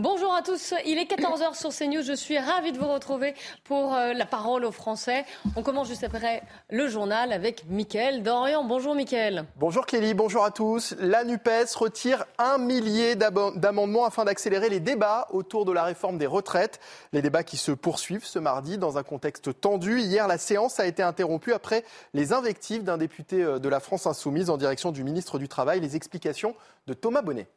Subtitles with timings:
[0.00, 3.34] Bonjour à tous, il est 14h sur CNews, je suis ravie de vous retrouver
[3.64, 5.24] pour euh, la parole aux Français.
[5.56, 8.62] On commence juste après le journal avec Mickaël Dorian.
[8.62, 9.44] Bonjour Mickaël.
[9.56, 10.94] Bonjour Clélie, bonjour à tous.
[11.00, 16.28] La NUPES retire un millier d'amendements afin d'accélérer les débats autour de la réforme des
[16.28, 16.78] retraites.
[17.12, 19.98] Les débats qui se poursuivent ce mardi dans un contexte tendu.
[19.98, 24.06] Hier, la séance a été interrompue après les invectives d'un député euh, de la France
[24.06, 25.80] insoumise en direction du ministre du Travail.
[25.80, 26.54] Les explications
[26.86, 27.48] de Thomas Bonnet.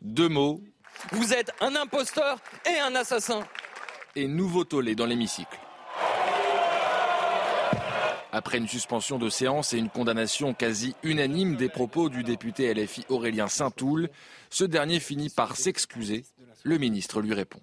[0.00, 0.62] Deux mots
[1.12, 3.40] vous êtes un imposteur et un assassin.
[4.16, 5.58] Et nouveau tollé dans l'hémicycle.
[8.30, 13.06] Après une suspension de séance et une condamnation quasi unanime des propos du député LFI
[13.08, 14.10] Aurélien Saint-Toul,
[14.50, 16.24] ce dernier finit par s'excuser.
[16.62, 17.60] Le ministre lui répond.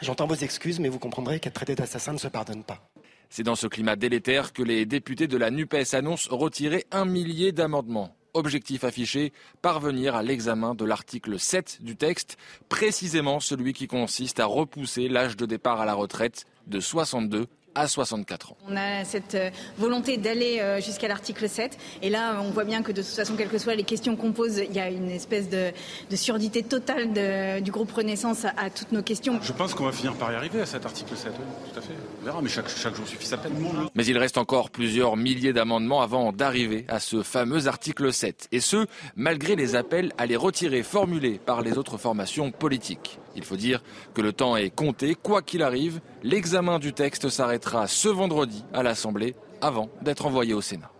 [0.00, 2.88] J'entends vos excuses, mais vous comprendrez qu'être traité d'assassin ne se pardonne pas.
[3.30, 7.52] C'est dans ce climat délétère que les députés de la NUPES annoncent retirer un millier
[7.52, 8.16] d'amendements.
[8.38, 14.46] Objectif affiché, parvenir à l'examen de l'article 7 du texte, précisément celui qui consiste à
[14.46, 17.48] repousser l'âge de départ à la retraite de 62
[17.78, 18.56] à 64 ans.
[18.68, 21.78] On a cette euh, volonté d'aller euh, jusqu'à l'article 7.
[22.02, 24.32] Et là, on voit bien que de toute façon, quelles que soient les questions qu'on
[24.32, 25.72] pose, il y a une espèce de,
[26.16, 29.38] surdité totale du groupe Renaissance à, toutes nos questions.
[29.42, 31.32] Je pense qu'on va finir par y arriver à cet article 7.
[31.32, 31.94] tout à fait.
[32.20, 33.52] On verra, mais chaque, chaque jour suffit sa peine.
[33.94, 38.48] Mais il reste encore plusieurs milliers d'amendements avant d'arriver à ce fameux article 7.
[38.52, 43.18] Et ce, malgré les appels à les retirer formulés par les autres formations politiques.
[43.38, 45.14] Il faut dire que le temps est compté.
[45.14, 50.60] Quoi qu'il arrive, l'examen du texte s'arrêtera ce vendredi à l'Assemblée avant d'être envoyé au
[50.60, 50.90] Sénat.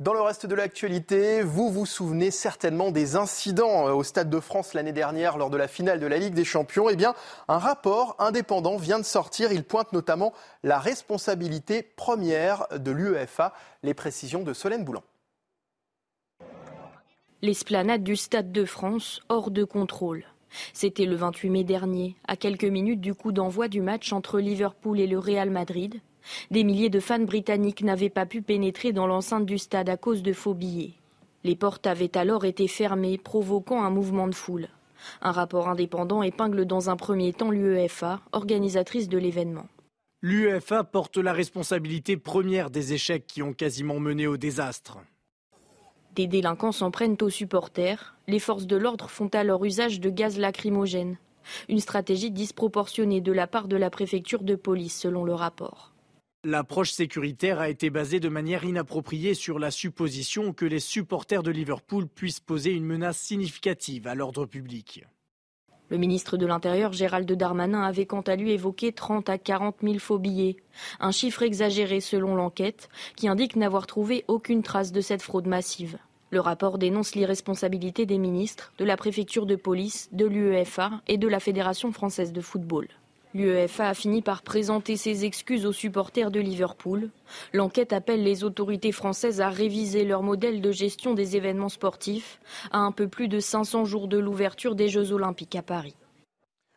[0.00, 4.40] Dans le reste de l'actualité, vous vous souvenez certainement des incidents euh, au Stade de
[4.40, 6.90] France l'année dernière lors de la finale de la Ligue des Champions.
[6.90, 7.14] Eh bien,
[7.46, 9.52] un rapport indépendant vient de sortir.
[9.52, 10.32] Il pointe notamment
[10.64, 13.52] la responsabilité première de l'UEFA.
[13.84, 15.04] Les précisions de Solène Boulan.
[17.40, 20.24] L'esplanade du Stade de France hors de contrôle.
[20.72, 25.00] C'était le 28 mai dernier, à quelques minutes du coup d'envoi du match entre Liverpool
[25.00, 26.00] et le Real Madrid.
[26.50, 30.22] Des milliers de fans britanniques n'avaient pas pu pénétrer dans l'enceinte du stade à cause
[30.22, 30.94] de faux billets.
[31.44, 34.68] Les portes avaient alors été fermées, provoquant un mouvement de foule.
[35.20, 39.66] Un rapport indépendant épingle dans un premier temps l'UEFA, organisatrice de l'événement.
[40.22, 44.98] L'UEFA porte la responsabilité première des échecs qui ont quasiment mené au désastre.
[46.14, 48.14] Des délinquants s'en prennent aux supporters.
[48.28, 51.18] Les forces de l'ordre font alors usage de gaz lacrymogène.
[51.68, 55.92] Une stratégie disproportionnée de la part de la préfecture de police, selon le rapport.
[56.44, 61.50] L'approche sécuritaire a été basée de manière inappropriée sur la supposition que les supporters de
[61.50, 65.04] Liverpool puissent poser une menace significative à l'ordre public.
[65.90, 69.98] Le ministre de l'Intérieur, Gérald Darmanin, avait quant à lui évoqué 30 à 40 000
[69.98, 70.56] faux billets,
[70.98, 75.98] un chiffre exagéré selon l'enquête, qui indique n'avoir trouvé aucune trace de cette fraude massive.
[76.30, 81.28] Le rapport dénonce l'irresponsabilité des ministres, de la préfecture de police, de l'UEFA et de
[81.28, 82.88] la Fédération française de football.
[83.34, 87.10] L'UEFA a fini par présenter ses excuses aux supporters de Liverpool.
[87.52, 92.38] L'enquête appelle les autorités françaises à réviser leur modèle de gestion des événements sportifs
[92.70, 95.96] à un peu plus de 500 jours de l'ouverture des Jeux olympiques à Paris.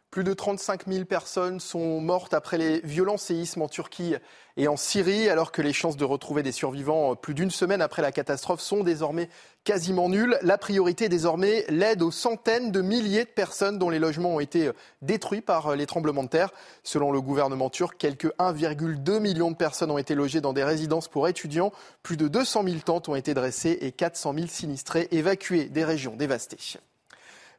[0.10, 4.16] Plus de 35 000 personnes sont mortes après les violents séismes en Turquie
[4.56, 8.02] et en Syrie, alors que les chances de retrouver des survivants plus d'une semaine après
[8.02, 9.28] la catastrophe sont désormais
[9.66, 10.40] quasiment nulles.
[10.44, 14.40] La priorité est désormais l'aide aux centaines de milliers de personnes dont les logements ont
[14.40, 16.52] été détruits par les tremblements de terre.
[16.84, 21.10] Selon le gouvernement turc, quelques 1,2 million de personnes ont été logées dans des résidences
[21.10, 21.74] pour étudiants.
[22.02, 26.16] Plus de 200 000 tentes ont été dressées et 400 000 sinistrés évacués des régions
[26.16, 26.80] dévastées.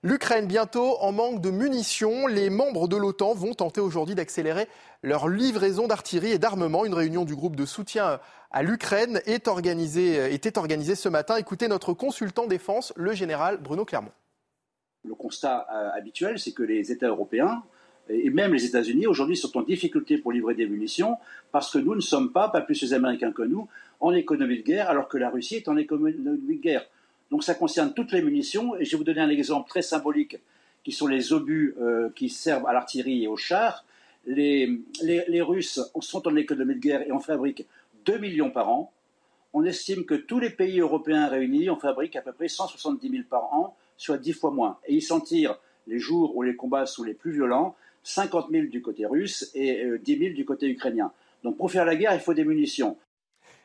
[0.04, 2.28] L'Ukraine bientôt en manque de munitions.
[2.28, 4.68] Les membres de l'OTAN vont tenter aujourd'hui d'accélérer
[5.02, 6.84] leur livraison d'artillerie et d'armement.
[6.84, 8.20] Une réunion du groupe de soutien
[8.52, 11.36] à l'Ukraine était organisée, était organisée ce matin.
[11.36, 14.12] Écoutez notre consultant défense, le général Bruno Clermont.
[15.04, 17.64] Le constat euh, habituel, c'est que les États européens
[18.08, 21.16] et même les États-Unis aujourd'hui sont en difficulté pour livrer des munitions
[21.50, 23.68] parce que nous ne sommes pas, pas plus les Américains que nous,
[23.98, 26.86] en économie de guerre alors que la Russie est en économie de guerre.
[27.30, 28.76] Donc ça concerne toutes les munitions.
[28.76, 30.38] Et je vais vous donner un exemple très symbolique,
[30.84, 33.84] qui sont les obus euh, qui servent à l'artillerie et aux chars.
[34.26, 34.80] Les,
[35.40, 37.66] Russes sont en économie de guerre et en fabriquent
[38.04, 38.92] 2 millions par an.
[39.54, 43.22] on estime que tous les pays européens réunis, on fabrique à peu près 170 000
[43.28, 44.78] par an, soit 10 fois moins.
[44.86, 48.66] Et ils s'en tirent les jours où les combats sont les plus violents, 50 000
[48.66, 51.10] du côté russe et 10 euh, 000 du côté ukrainien.
[51.42, 52.96] Donc pour faire la guerre, il faut des munitions.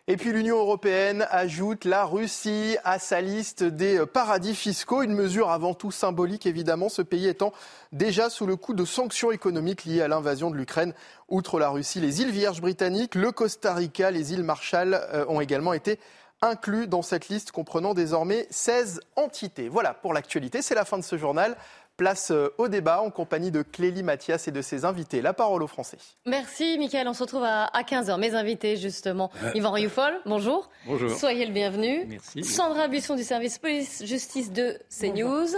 [0.09, 5.49] Et puis l'Union européenne ajoute la Russie à sa liste des paradis fiscaux, une mesure
[5.49, 7.53] avant tout symbolique évidemment, ce pays étant
[7.93, 10.93] déjà sous le coup de sanctions économiques liées à l'invasion de l'Ukraine.
[11.29, 15.39] Outre la Russie, les îles Vierges britanniques, le Costa Rica, les îles Marshall euh, ont
[15.39, 15.99] également été
[16.41, 19.69] inclus dans cette liste comprenant désormais 16 entités.
[19.69, 21.55] Voilà pour l'actualité, c'est la fin de ce journal.
[21.97, 25.21] Place euh, au débat en compagnie de Clélie Mathias et de ses invités.
[25.21, 25.99] La parole aux Français.
[26.25, 27.07] Merci, Michael.
[27.07, 28.19] On se retrouve à 15h.
[28.19, 29.29] Mes invités, justement.
[29.53, 30.69] Yvan Rioufol, bonjour.
[30.87, 31.11] Bonjour.
[31.11, 32.05] Soyez le bienvenu.
[32.07, 32.43] Merci.
[32.43, 35.55] Sandra Buisson du service police-justice de CNews.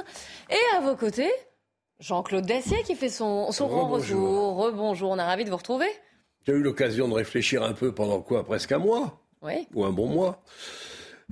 [0.50, 1.32] Et à vos côtés,
[2.02, 4.58] Jean-Claude Dacier qui fait son, son grand retour.
[4.58, 5.12] Rebonjour.
[5.12, 5.88] On est ravis de vous retrouver.
[6.46, 9.68] J'ai eu l'occasion de réfléchir un peu pendant quoi Presque un mois Oui.
[9.74, 10.44] Ou un bon mois.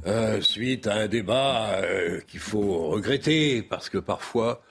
[0.07, 4.63] Euh, suite à un débat euh, qu'il faut regretter parce que parfois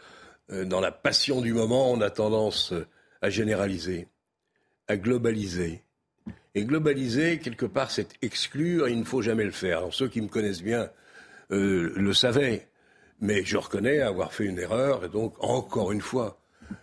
[0.53, 2.87] dans la passion du moment, on a tendance euh,
[3.21, 4.09] à généraliser,
[4.89, 5.83] à globaliser.
[6.55, 9.79] Et globaliser, quelque part, c'est exclure et il ne faut jamais le faire.
[9.79, 10.91] Alors, ceux qui me connaissent bien
[11.51, 12.69] euh, le savaient.
[13.21, 16.39] Mais je reconnais avoir fait une erreur et donc, encore une fois,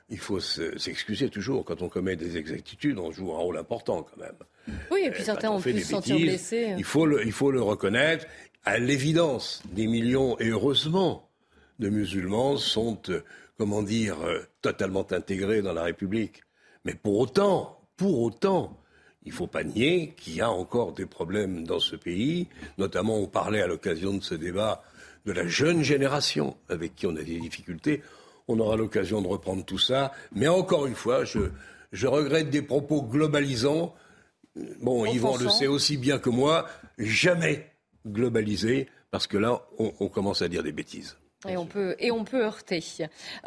[0.09, 1.65] il faut s'excuser toujours.
[1.65, 4.77] Quand on commet des exactitudes, on joue un rôle important quand même.
[4.89, 6.73] Oui, et puis certains ont pu se sentir blessés.
[6.77, 8.25] Il faut, le, il faut le reconnaître.
[8.65, 11.29] À l'évidence, des millions, et heureusement,
[11.79, 13.01] de musulmans sont
[13.59, 16.43] comment dire, euh, totalement intégré dans la République.
[16.85, 18.79] Mais pour autant, pour autant,
[19.23, 22.47] il ne faut pas nier qu'il y a encore des problèmes dans ce pays.
[22.77, 24.81] Notamment, on parlait à l'occasion de ce débat
[25.25, 28.01] de la jeune génération avec qui on a des difficultés.
[28.47, 30.13] On aura l'occasion de reprendre tout ça.
[30.31, 31.51] Mais encore une fois, je,
[31.91, 33.93] je regrette des propos globalisants.
[34.81, 36.65] Bon, Yvan le sait aussi bien que moi,
[36.97, 37.69] jamais
[38.07, 41.17] globalisé, parce que là, on, on commence à dire des bêtises.
[41.47, 42.83] Et on, peut, et on peut heurter.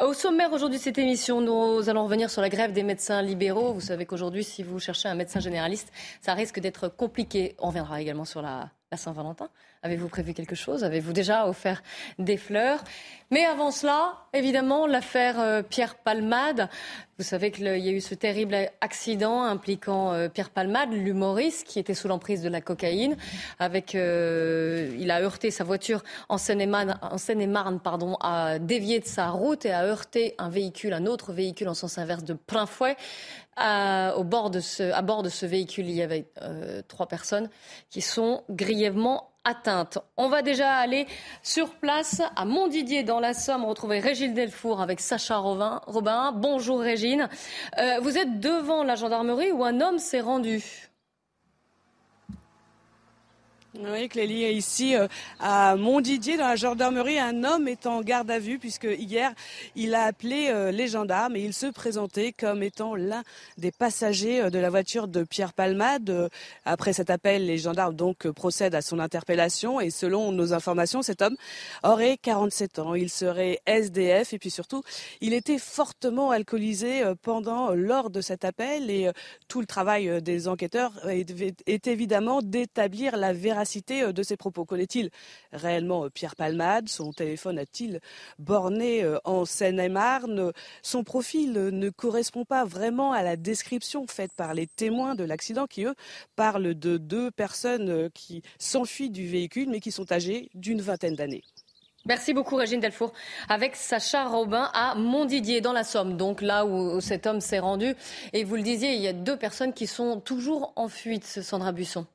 [0.01, 3.71] Au sommaire aujourd'hui de cette émission, nous allons revenir sur la grève des médecins libéraux.
[3.71, 7.55] Vous savez qu'aujourd'hui, si vous cherchez un médecin généraliste, ça risque d'être compliqué.
[7.59, 9.47] On reviendra également sur la, la Saint-Valentin.
[9.85, 10.85] Avez-vous prévu quelque chose?
[10.85, 11.83] Avez-vous déjà offert
[12.17, 12.81] des fleurs?
[13.31, 16.69] Mais avant cela, évidemment, l'affaire euh, Pierre Palmade.
[17.17, 21.79] Vous savez qu'il y a eu ce terrible accident impliquant euh, Pierre Palmade, l'humoriste qui
[21.79, 23.17] était sous l'emprise de la cocaïne.
[23.59, 29.65] Avec, euh, il a heurté sa voiture en Seine-et-Marne, pardon, a dévié de sa route
[29.65, 32.95] et a heurté un véhicule, un autre véhicule en sens inverse de plein fouet.
[33.57, 36.25] À bord de ce véhicule, il y avait
[36.87, 37.49] trois personnes
[37.89, 39.99] qui sont grièvement atteinte.
[40.17, 41.07] On va déjà aller
[41.41, 45.81] sur place à Montdidier dans la Somme retrouver Régine Delfour avec Sacha Robin.
[46.35, 47.29] Bonjour Régine.
[47.77, 50.92] Euh, vous êtes devant la gendarmerie où un homme s'est rendu.
[53.79, 55.07] Oui, Clélie est ici euh,
[55.39, 57.17] à Montdidier, dans la gendarmerie.
[57.17, 59.33] Un homme est en garde à vue puisque hier,
[59.75, 63.23] il a appelé euh, les gendarmes et il se présentait comme étant l'un
[63.57, 66.29] des passagers euh, de la voiture de Pierre Palmade.
[66.65, 71.23] Après cet appel, les gendarmes donc procèdent à son interpellation et selon nos informations, cet
[71.23, 71.35] homme
[71.81, 72.93] aurait 47 ans.
[72.93, 74.83] Il serait SDF et puis surtout,
[75.19, 79.09] il était fortement alcoolisé pendant, lors de cet appel et
[79.47, 83.33] tout le travail des enquêteurs est évidemment d'établir la
[83.91, 84.65] euh, de ses propos.
[84.65, 85.09] Connaît-il
[85.51, 86.89] réellement euh, Pierre Palmade?
[86.89, 87.99] Son téléphone a-t-il
[88.39, 90.51] borné euh, en Seine-et-Marne?
[90.81, 95.67] Son profil ne correspond pas vraiment à la description faite par les témoins de l'accident
[95.67, 95.95] qui, eux,
[96.35, 101.43] parlent de deux personnes qui s'enfuient du véhicule mais qui sont âgées d'une vingtaine d'années.
[102.05, 103.13] Merci beaucoup Régine Delfour.
[103.47, 107.95] Avec Sacha Robin à Montdidier dans la Somme, donc là où cet homme s'est rendu.
[108.33, 111.71] Et vous le disiez, il y a deux personnes qui sont toujours en fuite, Sandra
[111.71, 112.05] Busson.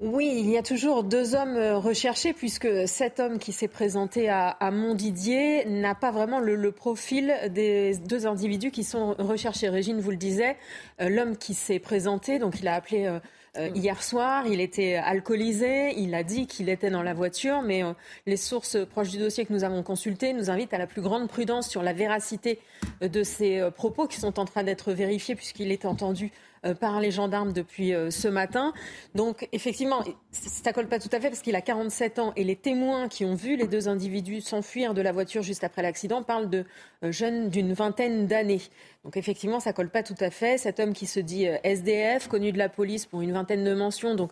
[0.00, 4.30] Oui, il y a toujours deux hommes euh, recherchés puisque cet homme qui s'est présenté
[4.30, 9.68] à, Montdidier n'a pas vraiment le, profil des deux individus qui sont recherchés.
[9.68, 10.56] Régine vous le disait,
[11.02, 13.08] euh, l'homme qui s'est présenté, donc il a appelé
[13.58, 17.82] euh, hier soir, il était alcoolisé, il a dit qu'il était dans la voiture, mais
[18.24, 21.28] les sources proches du dossier que nous avons consultées nous invitent à la plus grande
[21.28, 22.58] prudence sur la véracité
[23.02, 26.32] de ces propos qui sont en train d'être vérifiés puisqu'il est entendu
[26.74, 28.72] par les gendarmes depuis euh, ce matin.
[29.14, 32.56] Donc effectivement, ça colle pas tout à fait parce qu'il a 47 ans et les
[32.56, 36.50] témoins qui ont vu les deux individus s'enfuir de la voiture juste après l'accident parlent
[36.50, 36.64] de
[37.02, 38.62] euh, jeunes d'une vingtaine d'années.
[39.04, 40.58] Donc effectivement, ça colle pas tout à fait.
[40.58, 44.14] Cet homme qui se dit SDF, connu de la police pour une vingtaine de mentions,
[44.14, 44.30] donc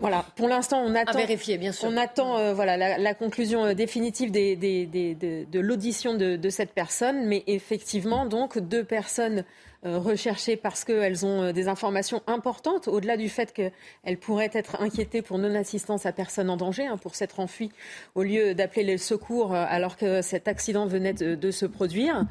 [0.00, 1.18] Voilà, pour l'instant, on attend.
[1.18, 1.88] vérifier, bien sûr.
[1.88, 7.26] On attend euh, voilà, la, conclusion euh, définitive de, l'audition de, cette personne.
[7.26, 9.44] Mais effectivement, donc, deux personnes
[9.84, 15.22] euh, recherchées parce qu'elles ont des informations importantes, au-delà du fait qu'elles pourraient être inquiétées
[15.22, 17.72] pour non-assistance à personne en danger, hein, pour s'être enfuies
[18.14, 22.26] au lieu d'appeler les secours alors que cet accident venait de se produire.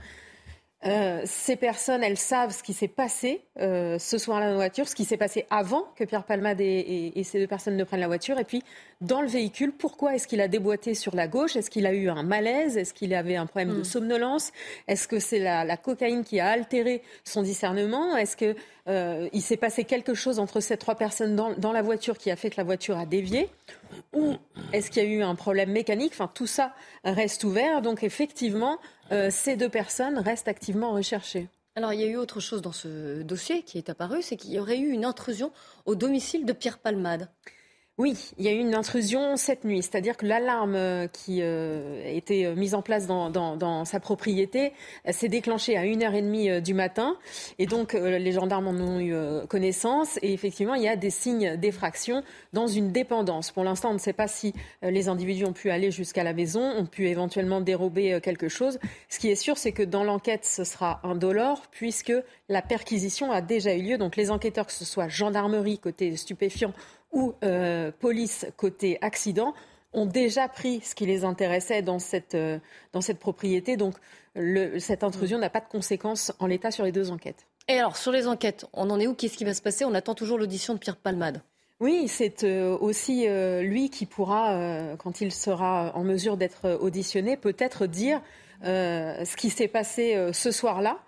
[0.84, 4.88] Euh, ces personnes, elles savent ce qui s'est passé euh, ce soir-là dans la voiture,
[4.88, 8.08] ce qui s'est passé avant que Pierre Palmade et, ces deux personnes ne prennent la
[8.08, 8.40] voiture.
[8.40, 8.64] Et puis,
[9.00, 11.56] dans le véhicule, pourquoi est-ce qu'il a déboîté sur la gauche?
[11.56, 12.78] Est-ce qu'il a eu un malaise?
[12.78, 13.86] Est-ce qu'il avait un problème de hmm.
[13.86, 14.52] somnolence?
[14.88, 18.18] Est-ce que c'est la, cocaïne qui a altéré son discernement?
[18.18, 18.56] Est-ce qu'il
[18.88, 22.36] euh, s'est passé quelque chose entre ces trois personnes dans, dans, la voiture qui a
[22.36, 23.50] fait que la voiture a dévié?
[24.14, 24.34] Ou
[24.74, 26.14] est-ce qu'il y a eu un problème mécanique?
[26.14, 26.74] Enfin, tout ça
[27.04, 27.84] reste ouvert.
[27.84, 28.80] Donc, effectivement,
[29.12, 31.48] euh, ces deux personnes restent activement recherchées.
[31.76, 34.52] Alors, il y a eu autre chose dans ce dossier qui est apparu, c'est qu'il
[34.52, 35.52] y aurait eu une intrusion
[35.86, 37.30] au domicile de Pierre Palmade.
[37.98, 42.02] Oui, il y a eu une intrusion cette nuit, c'est-à-dire que l'alarme euh, qui euh,
[42.08, 44.72] était euh, mise en place dans, sa propriété
[45.10, 47.18] s'est déclenchée à 1h30 du matin
[47.60, 49.14] et donc les gendarmes en ont eu
[49.48, 53.52] connaissance et effectivement il y a des signes d'effraction dans une dépendance.
[53.52, 56.62] Pour l'instant on ne sait pas si les individus ont pu aller jusqu'à la maison,
[56.62, 58.80] ont pu éventuellement dérober quelque chose.
[59.10, 62.14] Ce qui est sûr c'est que dans l'enquête ce sera indolore puisque
[62.50, 63.98] la perquisition a déjà eu lieu.
[63.98, 66.74] Donc les enquêteurs, que ce soit gendarmerie côté stupéfiant
[67.12, 69.54] ou euh, police côté accident
[69.94, 72.60] ont déjà pris ce qui les intéressait dans cette, euh,
[72.94, 73.78] dans cette propriété.
[73.78, 73.96] Donc
[74.36, 77.46] le, cette intrusion n'a pas de conséquences en l'état sur les deux enquêtes.
[77.68, 79.14] Et alors, sur les enquêtes, on en est où?
[79.14, 79.86] Qu'est-ce qui va se passer?
[79.86, 81.42] On attend toujours l'audition de Pierre Palmade.
[81.80, 83.28] Oui, c'est euh, aussi
[83.62, 88.22] lui qui pourra, quand il sera en mesure d'être auditionné, peut-être dire
[88.64, 91.00] ce qui s'est passé ce soir-là,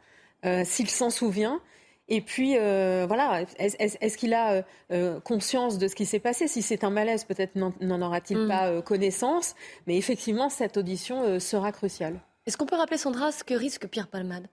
[0.66, 1.62] s'il s'en souvient,
[2.10, 6.48] et puis, euh, voilà, est-ce qu'il a euh, euh, conscience de ce qui s'est passé?
[6.48, 8.48] Si c'est un malaise, peut-être n'en aura-t-il mm.
[8.48, 9.56] pas connaissance.
[9.88, 12.20] Mais effectivement, cette audition sera cruciale.
[12.46, 14.48] Est-ce qu'on peut rappeler, Sandra, ce que risque Pierre Palmade?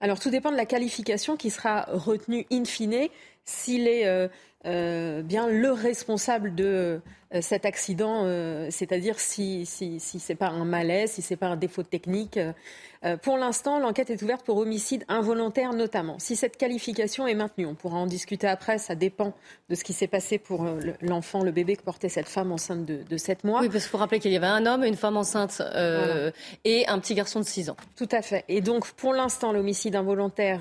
[0.00, 3.08] Alors tout dépend de la qualification qui sera retenue in fine
[3.44, 4.28] s'il est
[4.64, 7.00] bien le responsable de
[7.40, 8.24] cet accident,
[8.70, 11.82] c'est-à-dire si, si, si ce n'est pas un malaise, si ce n'est pas un défaut
[11.82, 12.38] technique.
[13.04, 16.18] Euh, pour l'instant, l'enquête est ouverte pour homicide involontaire notamment.
[16.18, 19.34] Si cette qualification est maintenue, on pourra en discuter après, ça dépend
[19.68, 22.86] de ce qui s'est passé pour euh, l'enfant, le bébé que portait cette femme enceinte
[22.86, 23.60] de, de 7 mois.
[23.60, 26.30] Oui, parce qu'il faut rappeler qu'il y avait un homme, une femme enceinte euh,
[26.64, 27.76] et un petit garçon de 6 ans.
[27.96, 28.44] Tout à fait.
[28.48, 30.60] Et donc, pour l'instant, l'homicide involontaire,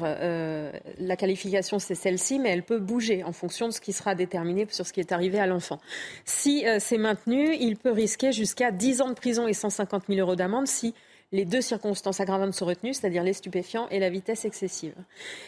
[0.99, 4.67] la qualification, c'est celle-ci, mais elle peut bouger en fonction de ce qui sera déterminé
[4.69, 5.79] sur ce qui est arrivé à l'enfant.
[6.25, 10.35] Si c'est maintenu, il peut risquer jusqu'à 10 ans de prison et 150 000 euros
[10.35, 10.93] d'amende si
[11.33, 14.93] les deux circonstances aggravantes sont retenues, c'est-à-dire les stupéfiants et la vitesse excessive.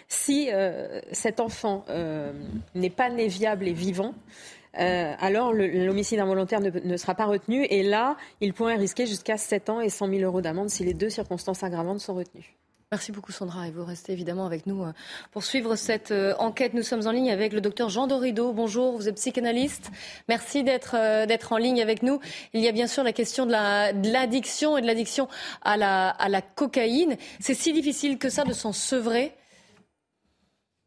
[0.09, 2.33] Si euh, cet enfant euh,
[2.73, 4.15] n'est pas né viable et vivant,
[4.79, 7.65] euh, alors l'homicide involontaire ne, ne, sera pas retenu.
[7.69, 10.95] Et là, il pourrait risquer jusqu'à 7 ans et 100 000 euros d'amende si les
[10.95, 12.55] deux circonstances aggravantes sont retenues.
[12.91, 14.91] Merci beaucoup Sandra et vous restez évidemment avec nous euh,
[15.31, 16.75] pour suivre cette euh, enquête.
[16.75, 18.53] Nous sommes en ligne avec le docteur Jean Dorido.
[18.53, 19.89] Bonjour, vous êtes psychanalyste.
[20.29, 20.63] Merci
[20.93, 22.19] euh, d'être en ligne avec nous.
[22.53, 25.27] Il y a bien sûr la question de l'addiction et de l'addiction
[25.63, 27.17] à la, la cocaïne.
[27.39, 29.33] C'est si difficile que ça de s'en sevrer?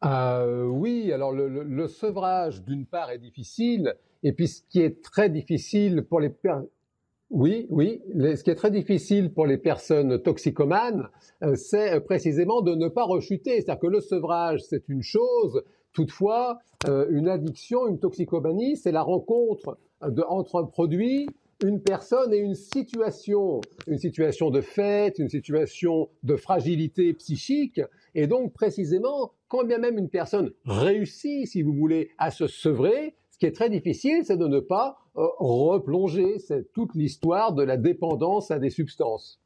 [0.04, 5.28] Oui, alors le, le sevrage d'une part est difficile et puis ce qui est très
[5.28, 6.30] difficile pour les
[7.30, 8.00] oui, oui.
[8.14, 11.08] Ce qui est très difficile pour les personnes toxicomanes,
[11.42, 13.60] euh, c'est euh, précisément de ne pas rechuter.
[13.60, 15.62] C'est-à-dire que le sevrage, c'est une chose.
[15.92, 16.58] Toutefois,
[16.88, 19.78] euh, une addiction, une toxicomanie, c'est la rencontre
[20.28, 21.28] entre un produit,
[21.62, 27.80] une personne et une situation, une situation de fête, une situation de fragilité psychique.
[28.14, 33.16] Et donc, précisément, quand bien même une personne réussit, si vous voulez, à se sevrer,
[33.30, 36.38] ce qui est très difficile, c'est de ne pas replonger.
[36.38, 39.40] C'est toute l'histoire de la dépendance à des substances.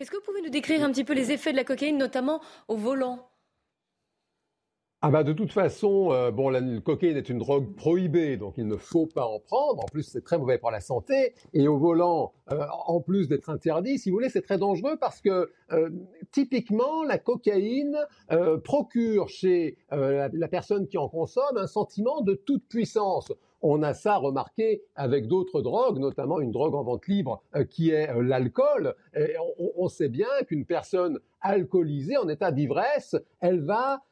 [0.00, 2.40] Est-ce que vous pouvez nous décrire un petit peu les effets de la cocaïne, notamment
[2.68, 3.28] au volant?
[5.04, 8.68] Ah bah de toute façon, euh, bon, la, cocaïne est une drogue prohibée, donc il
[8.68, 9.82] ne faut pas en prendre.
[9.82, 11.34] En plus, c'est très mauvais pour la santé.
[11.54, 15.20] Et au volant, euh, en plus d'être interdit, si vous voulez, c'est très dangereux parce
[15.20, 15.90] que euh,
[16.30, 17.98] typiquement, la cocaïne
[18.62, 23.32] procure chez la, la, personne qui en consomme un sentiment de toute puissance.
[23.62, 28.12] On a ça remarqué avec d'autres drogues, notamment une drogue en vente libre qui est
[28.20, 28.94] l'alcool.
[29.58, 34.02] On, on, sait bien qu'une personne alcoolisée, en état d'ivresse, elle va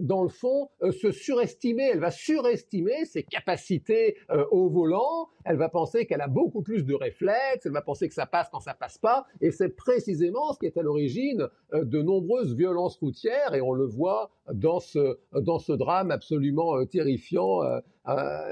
[0.00, 1.90] dans le fond, se surestimer.
[1.92, 4.16] Elle va surestimer ses capacités
[4.50, 5.28] au volant.
[5.44, 7.66] Elle va penser qu'elle a beaucoup plus de réflexes.
[7.66, 9.26] Elle va penser que ça passe quand ça passe pas.
[9.40, 13.54] Et c'est précisément ce qui est à l'origine de nombreuses violences routières.
[13.54, 17.62] Et on le voit dans ce, dans ce drame absolument terrifiant.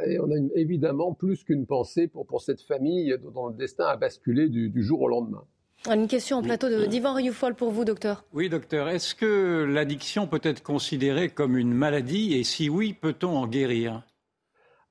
[0.06, 3.96] et on a évidemment plus qu'une pensée pour, pour cette famille dont le destin a
[3.96, 5.44] basculé du, du jour au lendemain.
[5.88, 8.24] Une question en plateau d'Ivan Rioufol pour vous, docteur.
[8.32, 8.88] Oui, docteur.
[8.88, 14.02] Est-ce que l'addiction peut être considérée comme une maladie et si oui, peut-on en guérir?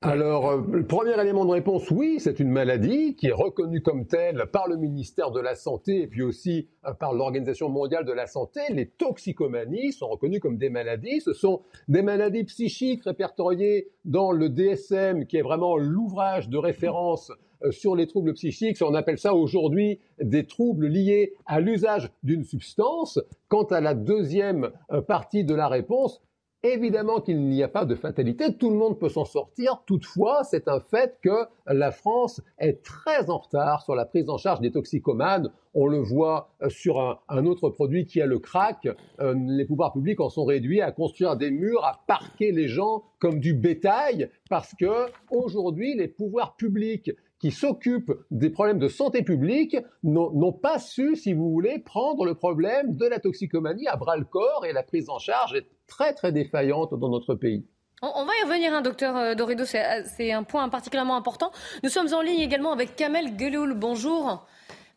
[0.02, 4.06] Alors, euh, le premier élément de réponse, oui, c'est une maladie qui est reconnue comme
[4.06, 8.12] telle par le ministère de la Santé et puis aussi euh, par l'Organisation mondiale de
[8.12, 8.60] la santé.
[8.70, 11.20] Les toxicomanies sont reconnues comme des maladies.
[11.22, 17.30] Ce sont des maladies psychiques répertoriées dans le DSM, qui est vraiment l'ouvrage de référence
[17.30, 17.34] euh,
[17.70, 18.78] sur les troubles psychiques.
[18.82, 23.20] On appelle ça aujourd'hui des troubles liés à l'usage d'une substance.
[23.48, 24.70] Quant à la deuxième
[25.06, 26.20] partie de la réponse,
[26.62, 29.82] Évidemment qu'il n'y a pas de fatalité, tout le monde peut s'en sortir.
[29.86, 34.36] Toutefois, c'est un fait que la France est très en retard sur la prise en
[34.36, 35.52] charge des toxicomanes.
[35.74, 38.88] On le voit euh, sur un, autre produit qui est le crack.
[39.20, 43.04] Euh, les pouvoirs publics en sont réduits à construire des murs, à parquer les gens
[43.20, 49.22] comme du bétail, parce que aujourd'hui, les pouvoirs publics qui s'occupent des problèmes de santé
[49.22, 54.16] publique n'ont pas su, si vous voulez, prendre le problème de la toxicomanie à bras
[54.16, 57.66] le corps et la prise en charge est très très défaillante dans notre pays.
[58.02, 61.50] On va y revenir, hein, docteur euh, Dorido, c'est un point particulièrement important.
[61.82, 63.72] Nous sommes en ligne également avec Kamel Geloul.
[63.72, 64.46] Bonjour.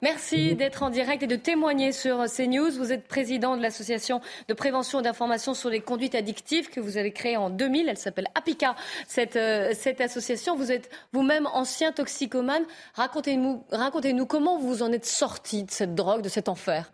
[0.02, 2.72] Merci d'être en direct et de témoigner sur CNews.
[2.72, 6.96] Vous êtes président de l'association de prévention et d'information sur les conduites addictives que vous
[6.96, 7.90] avez créée en 2000.
[7.90, 8.76] Elle s'appelle APICA,
[9.08, 10.56] cette, euh, cette association.
[10.56, 12.64] Vous êtes vous-même ancien toxicomane.
[12.94, 16.90] Racontez-nous racontez comment vous en êtes sorti de cette drogue, de cet enfer.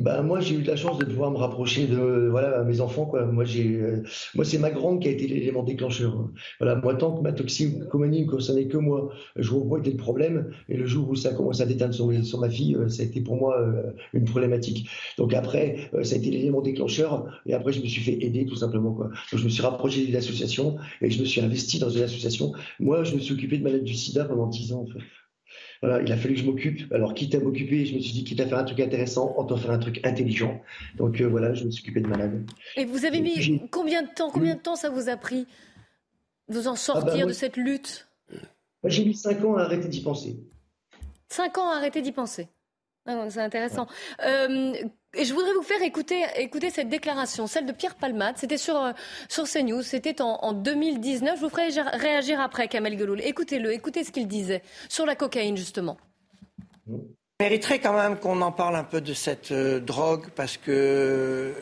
[0.00, 3.06] Ben, moi, j'ai eu la chance de pouvoir me rapprocher de voilà mes enfants.
[3.06, 3.24] Quoi.
[3.24, 4.02] Moi, j'ai, euh,
[4.34, 6.28] moi, c'est ma grande qui a été l'élément déclencheur.
[6.60, 10.50] Voilà, moi, tant que ma toxicomanie ne concernait que moi, je était le problème.
[10.68, 13.06] Et le jour où ça commence à déteindre sur, sur ma fille, euh, ça a
[13.06, 14.88] été pour moi euh, une problématique.
[15.18, 17.26] Donc après, ça a été l'élément déclencheur.
[17.46, 18.92] Et après, je me suis fait aider tout simplement.
[18.92, 19.06] Quoi.
[19.06, 22.52] Donc, je me suis rapproché de l'association et je me suis investi dans une association.
[22.80, 24.82] Moi, je me suis occupé de malades du SIDA pendant 10 ans.
[24.82, 25.04] En fait.
[25.82, 26.92] Voilà, il a fallu que je m'occupe.
[26.92, 29.56] Alors, quitte à m'occuper, je me suis dit, quitte à faire un truc intéressant, autant
[29.56, 30.60] faire un truc intelligent.
[30.96, 32.48] Donc euh, voilà, je me suis occupé de malade.
[32.76, 35.46] Et vous avez mis combien de temps Combien de temps ça vous a pris
[36.48, 38.08] de vous en ah bah, sortir de cette lutte?
[38.82, 40.38] Moi, j'ai mis 5 ans à arrêter d'y penser.
[41.28, 42.48] 5 ans à arrêter d'y penser.
[43.06, 43.86] Ah, c'est intéressant.
[44.24, 44.74] Euh,
[45.14, 48.36] et je voudrais vous faire écouter, écouter cette déclaration, celle de Pierre Palmade.
[48.36, 48.92] C'était sur, euh,
[49.28, 51.36] sur CNews, c'était en, 2019.
[51.36, 53.20] Je vous ferai réagir après, Kamel Geloul.
[53.22, 55.96] Écoutez-le, écoutez ce qu'il disait sur la cocaïne, justement.
[56.88, 56.98] Il
[57.40, 61.54] mériterait quand même qu'on en parle un peu de cette euh, drogue parce que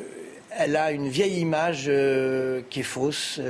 [0.57, 1.91] elle a une vieille image
[2.71, 3.41] qui est fausse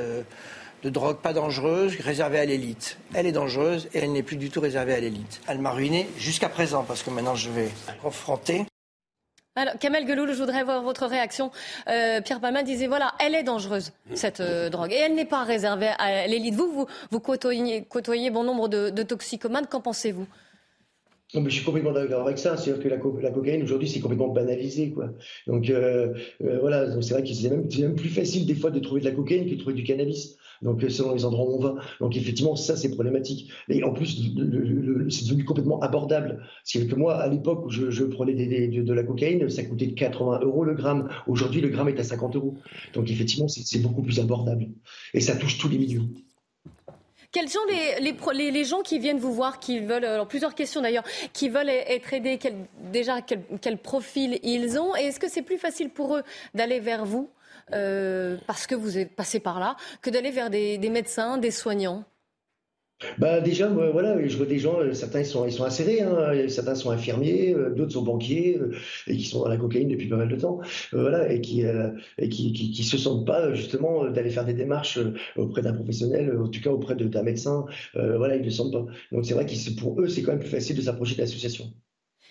[0.84, 2.98] de drogue pas dangereuse, réservée à l'élite.
[3.14, 5.40] Elle est dangereuse et elle n'est plus du tout réservée à l'élite.
[5.48, 7.68] Elle m'a ruiné jusqu'à présent parce que maintenant je vais
[8.02, 8.66] confronter.
[9.56, 11.52] Alors, Kamel Geloul, je voudrais voir votre réaction.
[11.88, 14.92] Euh, Pierre Palma disait, voilà, elle est dangereuse, cette euh, drogue.
[14.92, 16.54] Et elle n'est pas réservée à l'élite.
[16.54, 19.66] Vous, vous, vous côtoyez, côtoyez, bon nombre de, de toxicomanes.
[19.66, 20.26] Qu'en pensez-vous?
[21.32, 22.56] Je suis complètement d'accord avec ça.
[22.56, 25.10] C'est-à-dire que la, cocaïne aujourd'hui c'est complètement banalisé, quoi.
[25.46, 28.78] Donc euh, euh voilà, c'est vrai que c'est même, même, plus facile des fois de
[28.78, 30.36] trouver de la cocaïne que de trouver du cannabis.
[30.64, 31.74] Donc euh, selon les endroits où on va.
[32.00, 33.50] Donc effectivement ça c'est problématique.
[33.68, 34.06] Et en plus
[35.10, 36.42] c'est devenu complètement abordable.
[36.64, 40.40] C'est que moi à l'époque où je, je prenais de, la cocaïne, ça coûtait 80
[40.42, 41.08] euros le gramme.
[41.26, 42.54] Aujourd'hui le gramme est à 50 euros.
[42.94, 44.68] Donc effectivement c'est beaucoup plus abordable.
[45.12, 46.02] Et ça touche tous les milieux.
[47.34, 47.58] Quels sont
[48.00, 51.68] les, les, gens qui viennent vous voir, qui veulent, alors plusieurs questions d'ailleurs, qui veulent
[51.68, 52.38] être aidés,
[52.92, 56.22] déjà quel, profil ils ont, et est-ce que c'est plus facile pour eux
[56.54, 57.28] d'aller vers vous,
[57.72, 62.04] euh, parce que vous êtes passé par là, que d'aller vers des médecins, des soignants?
[63.18, 66.48] Bah déjà, voilà, je vois des gens, euh, certains ils sont, ils sont insérés, hein,
[66.48, 68.72] certains sont infirmiers, euh, d'autres sont banquiers euh,
[69.08, 70.60] et qui sont dans la cocaïne depuis pas mal de temps,
[70.92, 71.62] voilà, et qui,
[72.18, 74.98] et qui, qui, se sentent pas justement d'aller faire des démarches
[75.36, 78.86] auprès d'un professionnel, en tout cas auprès d'un médecin, voilà, ils ne le sentent pas.
[79.12, 81.72] Donc c'est vrai que pour eux, c'est quand même plus facile de s'approcher de l'association.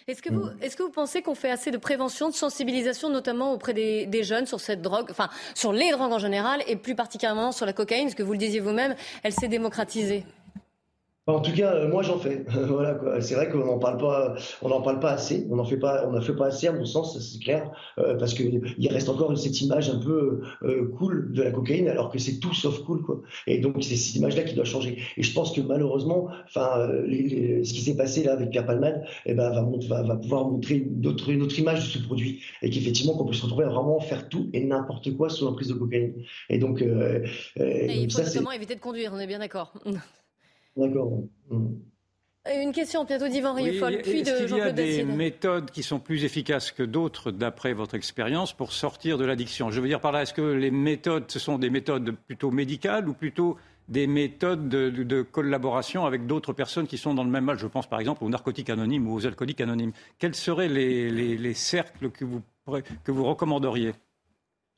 [0.08, 3.54] Est-ce que, vous, est-ce que vous pensez qu'on fait assez de prévention, de sensibilisation, notamment
[3.54, 6.96] auprès des, des, jeunes sur cette drogue, enfin sur les drogues en général, et plus
[6.96, 10.26] particulièrement sur la cocaïne, parce que vous le disiez vous-même, elle s'est démocratisée?
[11.26, 12.44] En tout cas, euh, moi j'en fais.
[12.68, 13.22] voilà quoi.
[13.22, 15.48] C'est vrai qu'on n'en parle pas, on n'en parle pas assez.
[15.50, 18.16] On n'en fait pas, on n'en fait pas assez à mon sens, c'est clair, euh,
[18.18, 22.12] parce que il reste encore cette image un peu euh, cool de la cocaïne, alors
[22.12, 23.22] que c'est tout sauf cool quoi.
[23.48, 25.02] Et donc c'est cette image-là qui doit changer.
[25.16, 29.34] Et je pense que malheureusement, enfin, ce qui s'est passé là avec Pierre Palmade, eh
[29.34, 33.14] ben, va, va, pouvoir montrer une autre, une autre image de ce produit, et qu'effectivement
[33.14, 36.16] qu'on peut se retrouver à vraiment faire tout et n'importe quoi sous l'emprise de cocaïne.
[36.50, 39.12] Et donc, et il faut notamment éviter de conduire.
[39.14, 39.74] On est bien d'accord.
[40.76, 41.24] D'accord.
[41.50, 41.68] Mm.
[42.62, 46.00] Une question bientôt d'Yvan Rieufol, puis de Jean-Claude Il y a des méthodes qui sont
[46.00, 49.72] plus efficaces que d'autres, d'après votre expérience, pour sortir de l'addiction?
[49.72, 53.08] Je veux dire par là, est-ce que les méthodes, ce sont des méthodes plutôt médicales
[53.08, 53.56] ou plutôt
[53.88, 57.88] des méthodes de, collaboration avec d'autres personnes qui sont dans le même mal Je pense
[57.88, 59.94] par exemple aux narcotiques anonymes ou aux alcooliques anonymes.
[60.20, 62.42] Quels seraient les, cercles que vous,
[63.06, 63.94] que vous recommanderiez?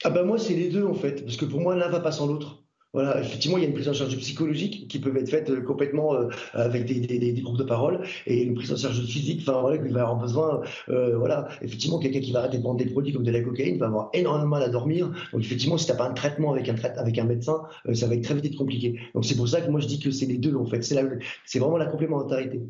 [0.03, 2.11] Ah ben Moi, c'est les deux en fait, parce que pour moi, l'un va pas
[2.11, 2.64] sans l'autre.
[2.95, 5.61] Voilà, effectivement, il y a une prise en charge psychologique qui peut être faite euh,
[5.61, 9.41] complètement euh, avec des, groupes de parole et une prise en charge physique.
[9.41, 10.61] Enfin, voilà, il va avoir besoin.
[10.87, 13.77] Euh, voilà, effectivement, quelqu'un qui va arrêter de prendre des produits comme de la cocaïne
[13.79, 15.11] va avoir énormément mal à dormir.
[15.33, 18.15] Donc, effectivement, si tu n'as pas un traitement avec un, avec un médecin, ça va
[18.15, 18.97] être très vite compliqué.
[19.13, 20.81] Donc, c'est pour ça que moi, je dis que c'est les deux, en fait.
[20.81, 22.61] C'est vraiment la complémentarité.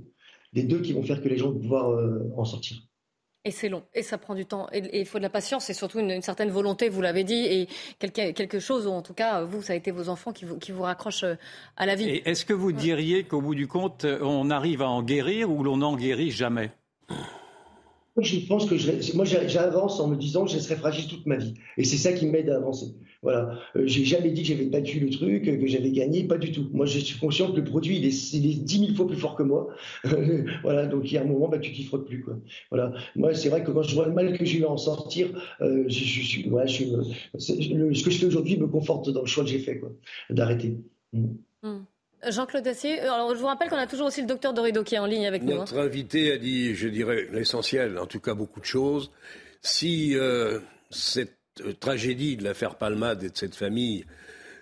[0.54, 2.00] Les deux qui vont faire que les gens vont pouvoir
[2.36, 2.78] en sortir.
[3.46, 5.74] Et c'est long, et ça prend du temps, et il faut de la patience, et
[5.74, 7.68] surtout une, certaine volonté, vous l'avez dit, et
[8.00, 10.58] quelque, quelque, chose, ou en tout cas, vous, ça a été vos enfants qui vous,
[10.58, 11.36] qui vous raccrochent euh,
[11.78, 12.10] à la vie.
[12.10, 15.64] Et est-ce que vous diriez qu'au bout du compte, on arrive à en guérir ou
[15.64, 16.72] l'on n'en guérit jamais?
[18.24, 21.54] Je pense que moi j'avance en me disant que je serai fragile toute ma vie.
[21.78, 22.96] Et c'est ça qui m'aide à avancer.
[23.22, 23.60] Voilà.
[23.76, 26.70] Euh, j'ai jamais dit que j'avais battu le truc, que j'avais gagné, pas du tout.
[26.72, 29.18] Moi je suis conscient que le produit il est, il est 10 000 fois plus
[29.18, 29.68] fort que moi.
[30.64, 30.86] voilà.
[30.86, 32.24] Donc il y a un moment, bah, tu t'y frottes plus.
[32.24, 32.38] Quoi.
[32.70, 32.94] Voilà.
[33.16, 35.28] Moi c'est vrai que quand je vois le mal que j'ai eu à en sortir,
[35.62, 35.88] euh,
[36.48, 36.86] voilà, je,
[37.38, 39.82] ce que je fais aujourd'hui me conforte dans le choix que j'ai fait,
[40.30, 40.78] d'arrêter.
[41.12, 41.26] Mm.
[41.64, 41.86] Mm.
[42.30, 45.00] Jean-Claude Dacier, alors je vous rappelle qu'on a toujours aussi le docteur Dorido qui est
[45.00, 45.54] en ligne avec nous.
[45.54, 45.60] Hein.
[45.60, 49.12] Notre invité a dit, je dirais, l'essentiel, en tout cas beaucoup de choses.
[49.62, 50.60] Si euh,
[50.90, 54.06] cette euh, tragédie de l'affaire Palmade et de cette famille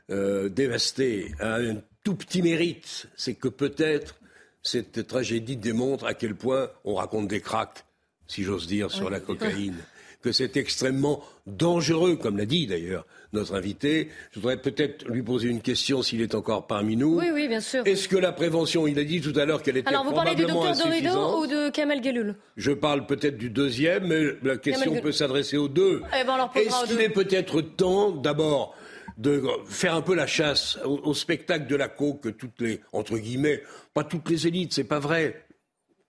[0.10, 4.16] euh, dévastée a un tout petit mérite, c'est que peut-être
[4.62, 7.84] cette tragédie démontre à quel point on raconte des cracks,
[8.28, 9.78] si j'ose dire, sur la cocaïne,
[10.22, 14.10] que c'est extrêmement dangereux, comme l'a dit d'ailleurs notre invité.
[14.32, 17.20] Je voudrais peut-être lui poser une question s'il est encore parmi nous.
[17.20, 17.86] Oui, oui, bien sûr.
[17.86, 20.36] Est-ce que la prévention, il a dit tout à l'heure qu'elle était Alors, vous parlez
[20.36, 24.96] du docteur Dorido ou de Kamel Gelul Je parle peut-être du deuxième, mais la question
[25.02, 26.02] peut s'adresser aux deux.
[26.20, 28.76] Eh ben, Est-ce qu'il est peut-être temps, d'abord,
[29.18, 33.18] de faire un peu la chasse au, spectacle de la coke que toutes les, entre
[33.18, 33.62] guillemets,
[33.94, 35.46] pas toutes les élites, c'est pas vrai,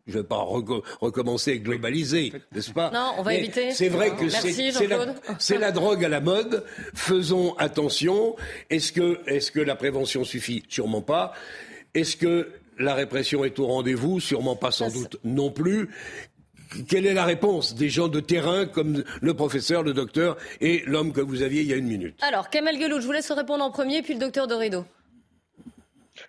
[0.06, 0.46] je ne vais pas
[1.00, 3.70] recommencer et globaliser, n'est-ce pas Non, on va éviter.
[3.70, 4.28] C'est vrai que
[5.38, 6.64] c'est la, drogue à la mode.
[6.94, 8.36] Faisons attention.
[8.68, 10.62] Est-ce que, est que la prévention suffit?
[10.68, 11.32] Sûrement pas.
[11.94, 14.20] Est-ce que la répression est au rendez-vous?
[14.20, 15.88] Sûrement pas, sans doute non plus.
[16.88, 17.74] Quelle est la réponse?
[17.74, 21.68] Des gens de terrain comme le professeur, le docteur et l'homme que vous aviez il
[21.68, 24.20] y a une minute Alors, Kamel Gelou, je vous laisse répondre en premier, puis le
[24.20, 24.84] docteur Dorido.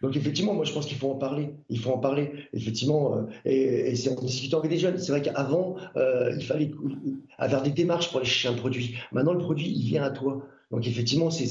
[0.05, 1.49] Donc effectivement, moi je pense qu'il faut en parler.
[1.69, 3.17] Il faut en parler, effectivement.
[3.17, 4.99] Euh, et, c'est en discutant avec des jeunes.
[4.99, 6.69] C'est vrai qu'avant, euh, il fallait
[7.39, 8.97] avoir des démarches pour aller chercher un produit.
[9.11, 10.45] Maintenant, le produit, il vient à toi.
[10.71, 11.45] Donc effectivement, c'est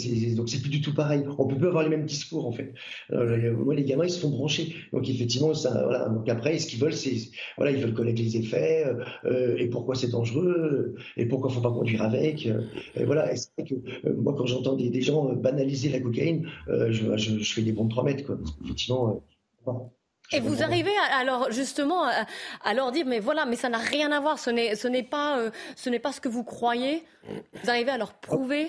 [0.61, 1.24] plus du tout pareil.
[1.38, 2.74] On peut plus avoir les mêmes discours en fait.
[3.12, 4.74] Euh, moi, les gamins, ils se font brancher.
[4.92, 6.09] Donc effectivement, ça.
[6.09, 7.16] Donc après, ce qu'ils veulent, c'est
[7.57, 11.61] voilà, ils veulent connaître les effets euh, euh et pourquoi c'est dangereux et pourquoi faut
[11.61, 12.46] pas conduire avec.
[12.46, 13.27] Et voilà.
[13.27, 17.90] Vrai que moi, quand j'entends des, gens banaliser la cocaïne, je, fais des bons de
[17.90, 18.38] 3 mètres quoi.
[18.64, 19.22] effectivement.
[20.33, 22.05] Et vous arrivez alors justement
[22.64, 25.03] à, leur dire mais voilà mais ça n'a rien à voir ce n'est ce n'est
[25.03, 25.38] pas
[25.77, 28.68] ce n'est pas ce que vous croyez vous arrivez à leur prouver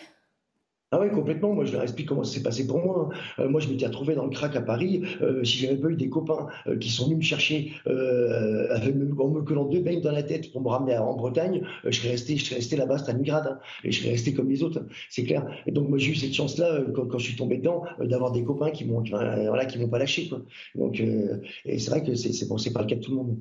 [0.91, 1.53] ah oui, complètement.
[1.53, 3.09] Moi, je leur explique comment ça s'est passé pour moi.
[3.11, 3.43] Hein.
[3.43, 5.01] Euh, moi, je m'étais retrouvé dans le crack à Paris.
[5.21, 9.41] Euh, si j'avais pas eu des copains euh, qui sont venus me chercher en me
[9.41, 12.75] collant deux beignes dans la tête pour me ramener en Bretagne, je serais resté, resté
[12.75, 14.85] là-bas, Stalingrad, hein, et je serais resté comme les autres.
[15.09, 15.45] C'est clair.
[15.65, 18.43] Et donc, moi, j'ai eu cette chance-là quand, quand, je suis tombé dedans, d'avoir des
[18.43, 20.29] copains qui m'ont, voilà, qui m'ont pas lâché.
[20.29, 20.43] Quoi.
[20.75, 23.37] Donc, et c'est vrai que c'est bon, c'est pas le cas de tout le monde.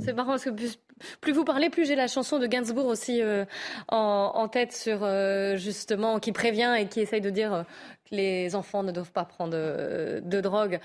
[0.00, 0.50] C'est marrant parce que
[1.20, 3.44] plus, vous parlez, plus j'ai la chanson de Gainsbourg aussi euh,
[3.88, 7.62] en, tête sur euh, justement qui prévient et qui essaye de dire euh,
[8.08, 10.78] que les enfants ne doivent pas prendre de drogue.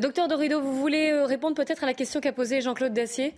[0.00, 3.34] docteur Dorido, vous voulez répondre peut-être à la question qu'a posée Jean-Claude Dacier?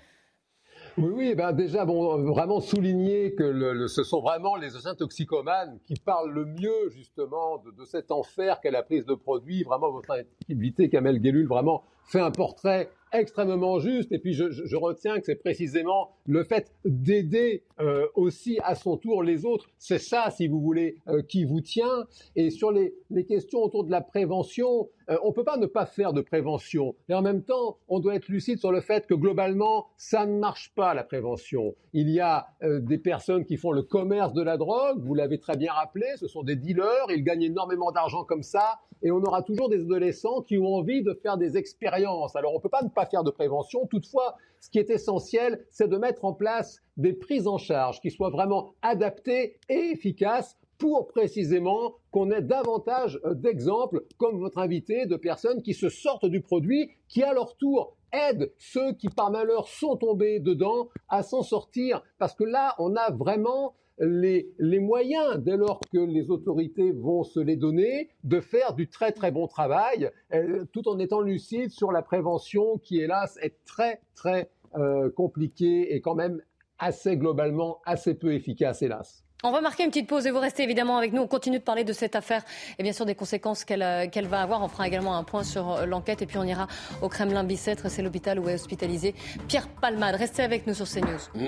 [0.98, 5.94] Oui, oui, ben déjà, bon, vraiment souligner que ce sont vraiment les anciens toxicomanes qui
[5.94, 9.62] parlent le mieux, justement, de, cet enfer qu'est la prise de produits.
[9.62, 10.12] Vraiment, votre
[10.50, 14.12] invité, Kamel Guélul, vraiment fait un portrait extrêmement juste.
[14.12, 19.22] Et puis je, retiens que c'est précisément le fait d'aider euh, aussi à son tour
[19.22, 19.68] les autres.
[19.78, 22.06] C'est ça, si vous voulez, euh, qui vous tient.
[22.36, 25.66] Et sur les, les, questions autour de la prévention, euh, on ne peut pas ne
[25.66, 26.94] pas faire de prévention.
[27.08, 30.38] Et en même temps, on doit être lucide sur le fait que globalement, ça ne
[30.38, 31.74] marche pas la prévention.
[31.92, 35.02] Il y a des personnes qui font le commerce de la drogue.
[35.02, 36.06] Vous l'avez très bien rappelé.
[36.16, 37.06] Ce sont des dealers.
[37.08, 38.78] Ils gagnent énormément d'argent comme ça.
[39.02, 41.99] Et on aura toujours des adolescents qui ont envie de faire des expériences.
[42.04, 43.86] Alors on ne peut pas ne pas faire de prévention.
[43.86, 48.10] Toutefois, ce qui est essentiel, c'est de mettre en place des prises en charge qui
[48.10, 55.16] soient vraiment adaptées et efficaces pour précisément qu'on ait davantage d'exemples, comme votre invité, de
[55.16, 59.68] personnes qui se sortent du produit, qui à leur tour aident ceux qui par malheur
[59.68, 62.02] sont tombés dedans à s'en sortir.
[62.18, 67.40] Parce que là, on a vraiment les, moyens, dès lors que les autorités vont se
[67.40, 71.92] les donner, de faire du très très bon travail, euh, tout en étant lucide sur
[71.92, 76.40] la prévention qui, hélas, est très très euh, compliquée et quand même
[76.78, 79.24] assez globalement assez peu efficace, hélas.
[79.42, 81.22] On va marquer une petite pause et vous restez évidemment avec nous.
[81.22, 82.42] On continue de parler de cette affaire
[82.78, 84.62] et bien sûr des conséquences qu'elle euh, va avoir.
[84.62, 86.66] On fera également un point sur l'enquête et puis on ira
[87.00, 87.90] au Kremlin Bicêtre.
[87.90, 89.14] C'est l'hôpital où est hospitalisé
[89.48, 90.16] Pierre Palmade.
[90.16, 91.40] Restez avec nous sur CNews.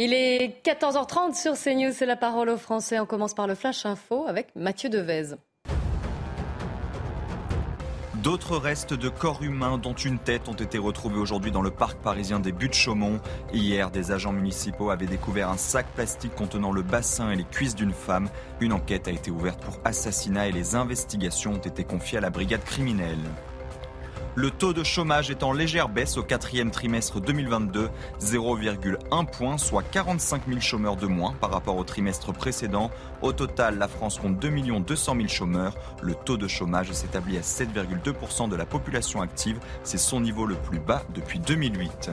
[0.00, 3.00] Il est 14h30 sur CNews, c'est la parole aux Français.
[3.00, 5.34] On commence par le Flash Info avec Mathieu Devez.
[8.22, 11.98] D'autres restes de corps humains, dont une tête, ont été retrouvés aujourd'hui dans le parc
[11.98, 13.18] parisien des Buttes-Chaumont.
[13.52, 17.74] Hier, des agents municipaux avaient découvert un sac plastique contenant le bassin et les cuisses
[17.74, 18.28] d'une femme.
[18.60, 22.30] Une enquête a été ouverte pour assassinat et les investigations ont été confiées à la
[22.30, 23.18] brigade criminelle.
[24.40, 29.82] Le taux de chômage est en légère baisse au quatrième trimestre 2022, 0,1 point, soit
[29.82, 32.92] 45 000 chômeurs de moins par rapport au trimestre précédent.
[33.20, 34.48] Au total, la France compte 2
[34.78, 35.74] 200 000 chômeurs.
[36.02, 39.58] Le taux de chômage s'établit à 7,2% de la population active.
[39.82, 42.12] C'est son niveau le plus bas depuis 2008.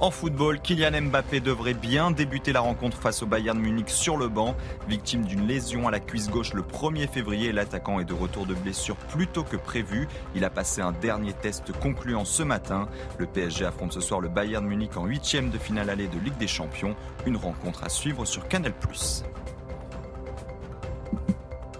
[0.00, 4.28] En football, Kylian Mbappé devrait bien débuter la rencontre face au Bayern Munich sur le
[4.28, 4.56] banc.
[4.88, 8.54] Victime d'une lésion à la cuisse gauche le 1er février, l'attaquant est de retour de
[8.54, 10.08] blessure plus tôt que prévu.
[10.34, 12.88] Il a passé un dernier test concluant ce matin.
[13.18, 16.38] Le PSG affronte ce soir le Bayern Munich en huitième de finale allée de Ligue
[16.38, 16.96] des Champions.
[17.24, 18.72] Une rencontre à suivre sur Canal+.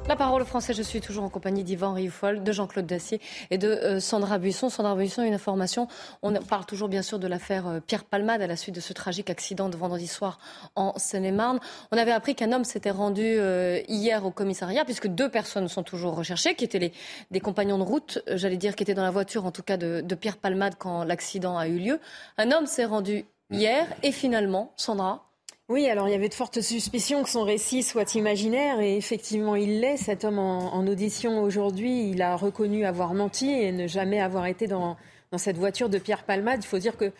[0.07, 3.57] La parole au français, je suis toujours en compagnie d'Yvan Rioufol, de Jean-Claude Dacier et
[3.57, 4.69] de euh, Sandra Buisson.
[4.69, 5.89] Sandra Buisson, une information.
[6.23, 8.93] On parle toujours bien sûr de l'affaire euh, Pierre Palmade à la suite de ce
[8.93, 10.39] tragique accident de vendredi soir
[10.77, 11.59] en Seine-et-Marne.
[11.91, 15.83] On avait appris qu'un homme s'était rendu euh, hier au commissariat puisque deux personnes sont
[15.83, 16.93] toujours recherchées, qui étaient les,
[17.31, 20.03] des compagnons de route, j'allais dire, qui étaient dans la voiture en tout cas de,
[20.03, 21.99] de Pierre Palmade quand l'accident a eu lieu.
[22.37, 25.25] Un homme s'est rendu hier et finalement, Sandra,
[25.71, 29.57] oui, alors il y avait de fortes suspicions que son récit soit imaginaire et effectivement
[29.57, 29.97] il l'est.
[29.97, 34.67] Cet homme en, audition aujourd'hui, il a reconnu avoir menti et ne jamais avoir été
[34.67, 34.99] dans,
[35.39, 36.61] cette voiture de Pierre Palmade.
[36.63, 37.11] Il faut dire que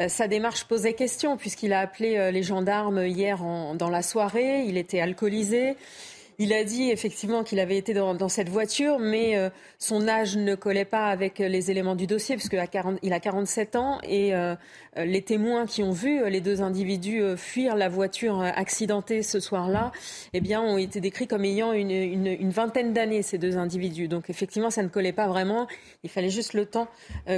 [0.00, 3.38] euh, sa démarche posait question puisqu'il a appelé euh, les gendarmes hier
[3.74, 4.64] dans la soirée.
[4.64, 5.76] Il était alcoolisé.
[6.42, 10.54] Il a dit effectivement qu'il avait été dans, cette voiture, mais euh, son âge ne
[10.54, 14.34] collait pas avec les éléments du dossier, puisqu'il a, 40, il a 47 ans et
[14.96, 19.22] euh, les témoins qui ont vu euh, les deux individus euh, fuir la voiture accidentée
[19.22, 19.92] ce soir-là,
[20.32, 24.08] eh bien, ont été décrits comme ayant une, une, vingtaine d'années, ces deux individus.
[24.08, 25.68] Donc, effectivement, ça ne collait pas vraiment.
[26.02, 26.88] Il fallait juste le temps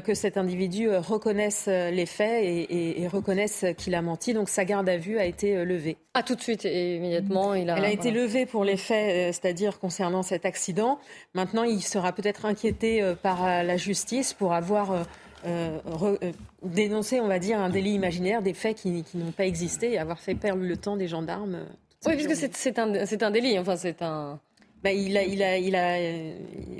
[0.05, 4.33] que cet individu reconnaisse les faits et, et, reconnaisse qu'il a menti.
[4.33, 5.97] Donc, sa garde à vue a été levée.
[6.15, 7.55] Ah, tout de suite, immédiatement.
[7.55, 8.91] Il a, Elle a été levée pour les faits,
[9.33, 10.98] c'est-à-dire concernant cet accident.
[11.35, 15.05] Maintenant, il sera peut-être inquiété par la justice pour avoir
[15.44, 19.92] euh, euh, dénoncer, on va dire, un délit imaginaire, des faits qui, n'ont pas existé
[19.92, 21.57] et avoir fait perdre le temps des gendarmes.
[21.57, 21.64] Euh,
[22.07, 24.40] oui, puisque c'est un, un délit, enfin c'est un...
[24.85, 25.96] Bah, il a, il a, il a,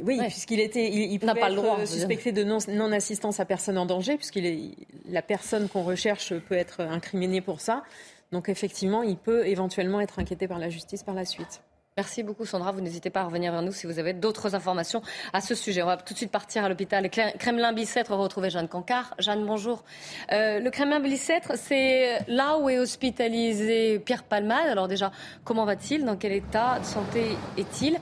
[0.03, 3.45] oui, puisqu'il était, il, pouvait pas être le droit, suspecté de non, non, assistance à
[3.45, 4.71] personne en danger, puisqu'il est,
[5.09, 7.85] la personne qu'on recherche peut être incriminée pour ça.
[8.33, 11.63] Donc effectivement, il peut éventuellement être inquiété par la justice par la suite.
[11.99, 12.73] Merci beaucoup Sandra.
[12.73, 15.03] Vous n'hésitez pas à revenir vers nous si vous avez d'autres informations
[15.35, 15.83] à ce sujet.
[15.83, 19.15] On va tout de suite partir à l'hôpital Kremlin-Bicêtre retrouver Jeanne Cancard.
[19.19, 19.85] Jeanne, bonjour.
[20.33, 24.69] Euh, le Kremlin-Bicêtre, c'est là où est hospitalisé Pierre Palmade.
[24.69, 25.13] Alors déjà,
[25.45, 26.07] comment va-t-il?
[26.07, 27.99] Dans quel état de santé est-il?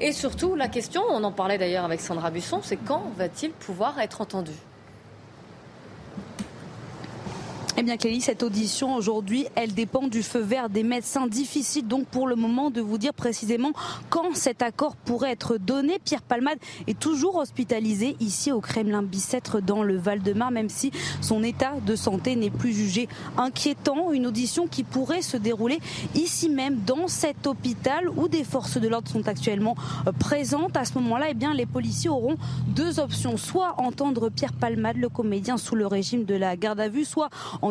[0.00, 4.00] Et surtout, la question, on en parlait d'ailleurs avec Sandra Busson, c'est quand va-t-il pouvoir
[4.00, 4.52] être entendu?
[7.78, 11.26] Eh bien, Clélie, cette audition aujourd'hui, elle dépend du feu vert des médecins.
[11.26, 13.72] Difficile donc pour le moment de vous dire précisément
[14.08, 15.98] quand cet accord pourrait être donné.
[16.02, 21.42] Pierre Palmade est toujours hospitalisé ici au Kremlin Bicêtre dans le Val-de-Marne, même si son
[21.42, 24.10] état de santé n'est plus jugé inquiétant.
[24.10, 25.78] Une audition qui pourrait se dérouler
[26.14, 30.78] ici même dans cet hôpital où des forces de l'ordre sont actuellement euh, présentes.
[30.78, 33.36] À ce moment-là, eh bien, les policiers auront deux options.
[33.36, 37.28] Soit entendre Pierre Palmade, le comédien, sous le régime de la garde à vue, soit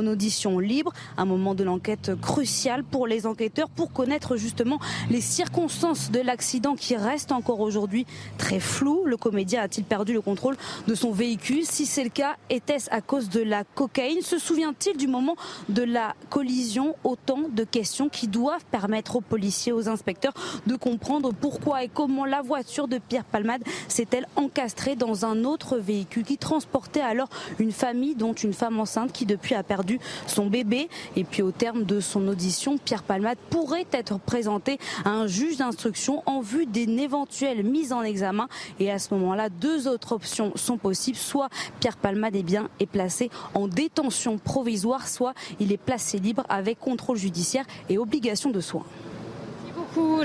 [0.08, 0.92] audition libre.
[1.18, 4.80] Un moment de l'enquête crucial pour les enquêteurs pour connaître justement
[5.10, 8.06] les circonstances de l'accident qui restent encore aujourd'hui
[8.38, 9.04] très floues.
[9.06, 11.66] Le comédien a-t-il perdu le contrôle de son véhicule?
[11.66, 14.22] Si c'est le cas, était-ce à cause de la cocaïne?
[14.22, 15.36] Se souvient-il du moment
[15.70, 16.96] de la collision?
[17.04, 20.34] Autant de questions qui doivent permettre aux policiers, aux inspecteurs
[20.66, 25.78] de comprendre pourquoi et comment la voiture de Pierre Palmade s'est-elle encastrée dans un autre
[25.78, 27.30] véhicule qui transportait alors
[27.60, 29.85] une famille dont une femme enceinte qui depuis a perdu
[30.28, 30.89] son bébé.
[31.15, 35.58] Et puis au terme de son audition, Pierre Palmade pourrait être présenté à un juge
[35.58, 38.48] d'instruction en vue d'une éventuelle mise en examen.
[38.80, 41.17] Et à ce moment-là, deux autres options sont possibles.
[41.17, 46.43] Soit Pierre Palmade est bien est placé en détention provisoire, soit il est placé libre
[46.50, 48.86] avec contrôle judiciaire et obligation de soins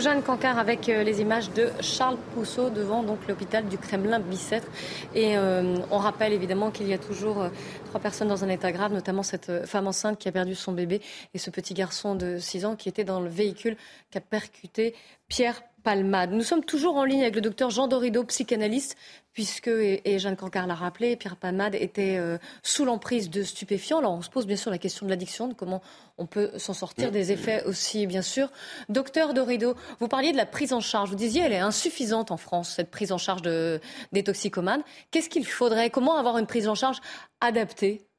[0.00, 4.66] Jeanne Cancard, avec euh, les images de Charles Pousseau devant donc l'hôpital du Kremlin-Bicêtre.
[5.14, 7.48] Et euh, on rappelle évidemment qu'il y a toujours euh,
[7.86, 11.00] trois personnes dans un état grave, notamment cette femme enceinte qui a perdu son bébé
[11.34, 13.76] et ce petit garçon de 6 ans qui était dans le véhicule
[14.10, 14.94] qui a percuté
[15.28, 16.32] Pierre Palmade.
[16.32, 18.96] Nous sommes toujours en ligne avec le docteur Jean Dorido, psychanalyste,
[19.32, 23.98] puisque, et Jeanne Cancard l'a rappelé, Pierre Palmade était euh, sous l'emprise de stupéfiants.
[23.98, 25.82] Alors on se pose bien sûr la question de l'addiction, de comment
[26.18, 28.50] on peut s'en sortir, des effets aussi, bien sûr.
[28.88, 31.10] Docteur Dorido, vous parliez de la prise en charge.
[31.10, 33.80] Vous disiez elle est insuffisante en France, cette prise en charge de,
[34.12, 34.82] des toxicomanes.
[35.10, 35.90] Qu'est-ce qu'il faudrait?
[35.90, 36.98] Comment avoir une prise en charge
[37.40, 38.09] adaptée?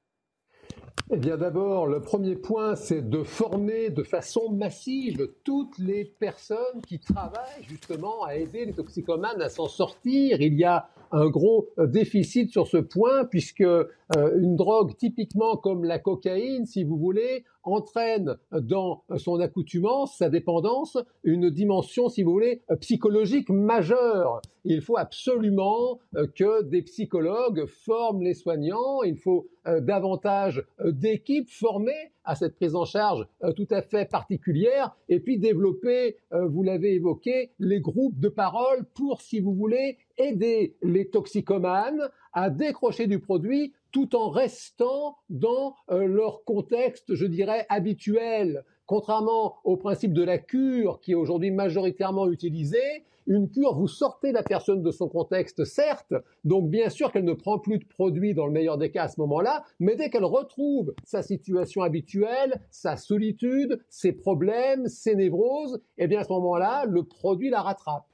[1.13, 6.81] Eh bien d'abord, le premier point, c'est de former de façon massive toutes les personnes
[6.87, 10.41] qui travaillent justement à aider les toxicomanes à s'en sortir.
[10.41, 15.83] Il y a un gros déficit sur ce point puisque euh, une drogue typiquement comme
[15.83, 22.31] la cocaïne, si vous voulez, entraîne dans son accoutumance, sa dépendance, une dimension, si vous
[22.31, 24.41] voulez, psychologique majeure.
[24.63, 30.91] Il faut absolument euh, que des psychologues forment les soignants, il faut euh, davantage euh,
[30.91, 36.61] d'équipes formées à cette prise en charge tout à fait particulière, et puis développer, vous
[36.61, 43.07] l'avez évoqué, les groupes de parole pour, si vous voulez, aider les toxicomanes à décrocher
[43.07, 48.63] du produit tout en restant dans euh, leur contexte, je dirais, habituel.
[48.85, 52.79] Contrairement au principe de la cure qui est aujourd'hui majoritairement utilisé,
[53.27, 57.33] une cure, vous sortez la personne de son contexte, certes, donc bien sûr qu'elle ne
[57.33, 60.25] prend plus de produit dans le meilleur des cas à ce moment-là, mais dès qu'elle
[60.25, 66.85] retrouve sa situation habituelle, sa solitude, ses problèmes, ses névroses, eh bien à ce moment-là,
[66.85, 68.10] le produit la rattrape.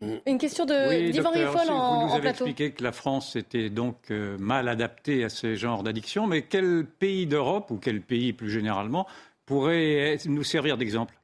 [0.00, 4.10] Une question de d'Yvan Riffol en, Vous nous avez expliqué que la France était donc
[4.10, 8.50] euh, mal adaptée à ce genre d'addiction, mais quel pays d'Europe, ou quel pays plus
[8.50, 9.06] généralement,
[9.44, 11.14] pourrait nous servir d'exemple?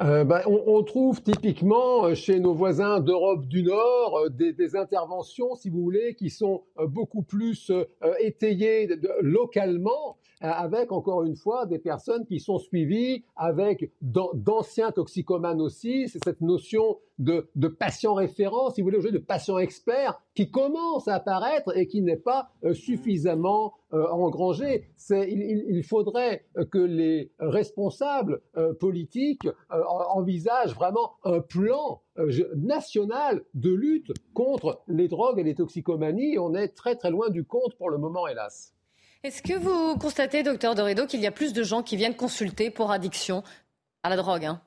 [0.00, 5.68] Euh, ben, on, trouve typiquement euh, chez nos voisins d'Europe du Nord des, interventions, si
[5.68, 7.70] vous voulez, qui sont beaucoup plus
[8.20, 8.88] étayées
[9.20, 16.08] localement avec encore une fois des personnes qui sont suivies avec d'anciens toxicomanes aussi.
[16.08, 21.14] C'est cette notion de, patient référent, si vous voulez, de patient expert qui commence à
[21.14, 24.88] apparaître et qui n'est pas euh, suffisamment euh, engrangé.
[25.10, 32.02] Il, faudrait que les responsables euh, politiques envisagent vraiment un plan
[32.56, 36.38] national de lutte contre les drogues et les toxicomanies.
[36.38, 38.74] On est très très loin du compte pour le moment, hélas.
[39.24, 42.70] Est-ce que vous constatez, docteur Dorido, qu'il y a plus de gens qui viennent consulter
[42.70, 43.44] pour addiction
[44.02, 44.60] à la drogue hein?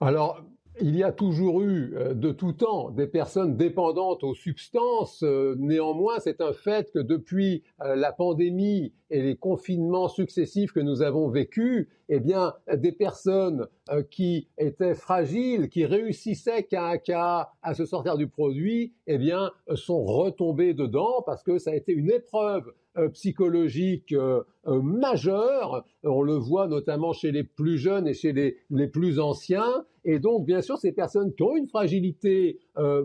[0.00, 0.42] Alors,
[0.80, 5.22] il y a toujours eu euh, de tout temps des personnes dépendantes aux substances.
[5.22, 10.80] Euh, néanmoins, c'est un fait que depuis euh, la pandémie et les confinements successifs que
[10.80, 13.68] nous avons vécus, eh bien, des personnes
[14.10, 19.52] qui étaient fragiles, qui réussissaient qu'à un cas à se sortir du produit, eh bien,
[19.76, 22.72] sont retombées dedans parce que ça a été une épreuve
[23.12, 25.84] psychologique euh, euh, majeur.
[26.02, 29.84] On le voit notamment chez les plus jeunes et chez les, les plus anciens.
[30.04, 32.60] Et donc, bien sûr, ces personnes qui ont une fragilité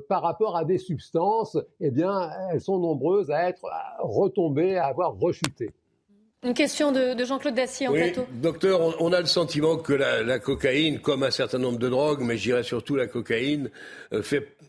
[0.09, 3.65] par rapport à des substances, eh bien, elles sont nombreuses à être
[3.99, 5.69] retombées, à avoir rechuté.
[6.41, 8.25] Une question de, Jean-Claude Dacier en oui, plateau.
[8.31, 12.37] Docteur, on, a le sentiment que la, cocaïne, comme un certain nombre de drogues, mais
[12.37, 13.69] je dirais surtout la cocaïne,
[14.13, 14.21] euh,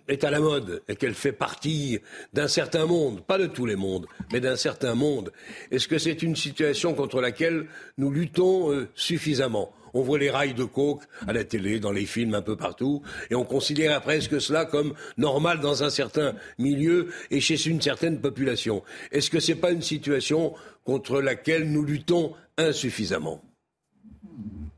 [0.09, 2.01] est à la mode et qu'elle fait partie
[2.33, 5.33] d'un certain monde, pas de tous les mondes, mais d'un certain monde.
[5.71, 7.67] Est-ce que c'est une situation contre laquelle
[7.99, 9.73] nous luttons euh, suffisamment?
[9.95, 13.03] On voit les rails de coke à la télé, dans les films, un peu partout,
[13.31, 18.21] et on considère presque cela comme normal dans un certain milieu et chez une certaine
[18.21, 18.83] population.
[19.13, 23.43] Est-ce que ce n'est pas une situation contre laquelle nous luttons insuffisamment?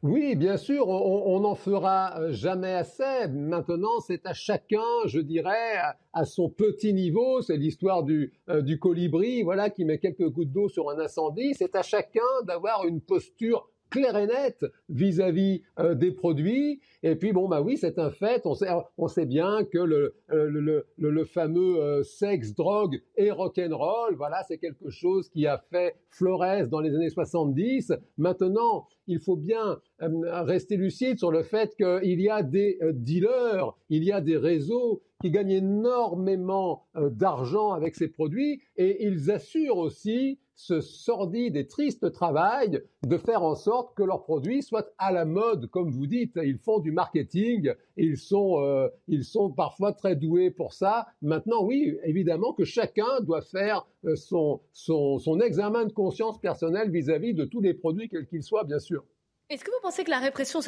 [0.02, 3.28] Oui, bien sûr, on n'en fera jamais assez.
[3.28, 5.76] Maintenant, c'est à chacun, je dirais,
[6.12, 7.40] à son petit niveau.
[7.40, 11.54] C'est l'histoire du, euh, du colibri, voilà, qui met quelques gouttes d'eau sur un incendie.
[11.54, 16.80] C'est à chacun d'avoir une posture clair et net vis-à-vis euh, des produits.
[17.02, 18.42] Et puis, bon, bah oui, c'est un fait.
[18.46, 23.30] On sait, on sait bien que le, euh, le, le, fameux euh, sexe, drogue et
[23.30, 27.92] rock'n'roll, voilà, c'est quelque chose qui a fait florès dans les années 70.
[28.16, 34.04] Maintenant, il faut bien rester lucide sur le fait qu'il y a des dealers, il
[34.04, 40.38] y a des réseaux qui gagnent énormément d'argent avec ces produits et ils assurent aussi
[40.54, 45.24] ce sordide et triste travail de faire en sorte que leurs produits soient à la
[45.24, 46.38] mode, comme vous dites.
[46.42, 51.06] Ils font du marketing, ils sont, euh, ils sont parfois très doués pour ça.
[51.22, 56.90] Maintenant, oui, évidemment que chacun doit faire euh, son, son, son examen de conscience personnelle
[56.90, 59.04] vis-à-vis de tous les produits, quels qu'ils soient, bien sûr.
[59.50, 60.60] Est-ce que vous pensez que la répression,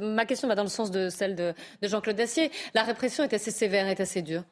[0.00, 3.32] ma question va dans le sens de celle de, de Jean-Claude Dacier, la répression est
[3.32, 4.44] assez sévère, est assez dure?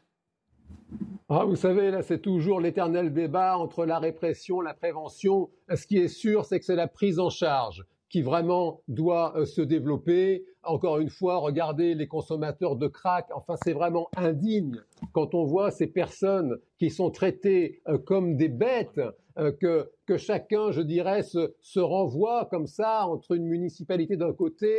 [1.28, 5.50] Ah, vous savez, là, c'est toujours l'éternel débat entre la répression, la prévention.
[5.74, 9.44] Ce qui est sûr, c'est que c'est la prise en charge qui vraiment doit euh,
[9.44, 10.44] se développer.
[10.62, 13.26] Encore une fois, regardez les consommateurs de crack.
[13.34, 14.80] Enfin, c'est vraiment indigne
[15.12, 19.00] quand on voit ces personnes qui sont traitées euh, comme des bêtes,
[19.38, 24.72] euh, que, que chacun, je dirais, se, renvoie comme ça entre une municipalité d'un côté,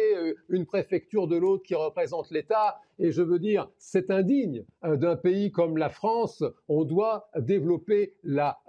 [0.50, 2.80] une préfecture de l'autre qui représente l'État.
[3.00, 6.44] Et je veux dire, c'est indigne d'un pays comme la France.
[6.68, 8.60] On doit développer la,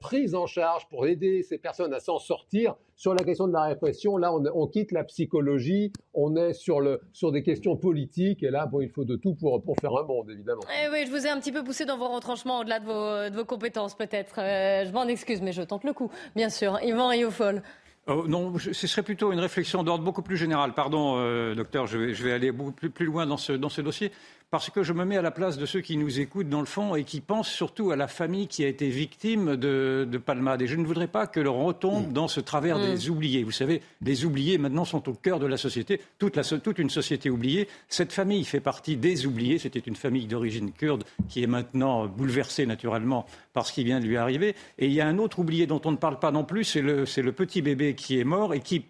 [0.00, 2.76] prise en charge pour aider ces personnes à s'en sortir.
[2.94, 7.02] Sur la question de la répression, là, on, quitte la psychologie, on est sur, le,
[7.12, 8.42] sur des questions politiques.
[8.42, 10.62] Et là, bon, il faut de tout pour, faire un monde, évidemment.
[10.82, 13.30] Eh oui, je vous ai un petit peu poussé dans vos retranchements au-delà de vos,
[13.30, 14.38] de vos compétences, peut-être.
[14.38, 16.78] Euh, je m'en excuse, mais je tente le coup, bien sûr.
[16.82, 17.62] Yvan Riofol.
[18.08, 20.74] Oh, non, ce serait plutôt une réflexion d'ordre beaucoup plus général.
[20.74, 24.12] Pardon, euh, docteur, je vais, aller beaucoup plus, loin dans ce dossier
[24.50, 26.66] parce que je me mets à la place de ceux qui nous écoutent dans le
[26.66, 30.62] fond et qui pensent surtout à la famille qui a été victime de, de Palmade.
[30.62, 32.12] Et je ne voudrais pas que l'on retombe mm.
[32.12, 33.10] dans ce travers des mm.
[33.10, 33.42] oubliés.
[33.42, 36.90] Vous savez, les oubliés maintenant sont au cœur de la société, toute, la, toute une
[36.90, 37.66] société oubliée.
[37.88, 39.58] Cette famille fait partie des oubliés.
[39.58, 44.06] C'était une famille d'origine kurde qui est maintenant bouleversée naturellement par ce qui vient de
[44.06, 44.54] lui arriver.
[44.78, 46.82] Et il y a un autre oublié dont on ne parle pas non plus, c'est
[46.82, 48.84] le, le petit bébé qui est mort et qui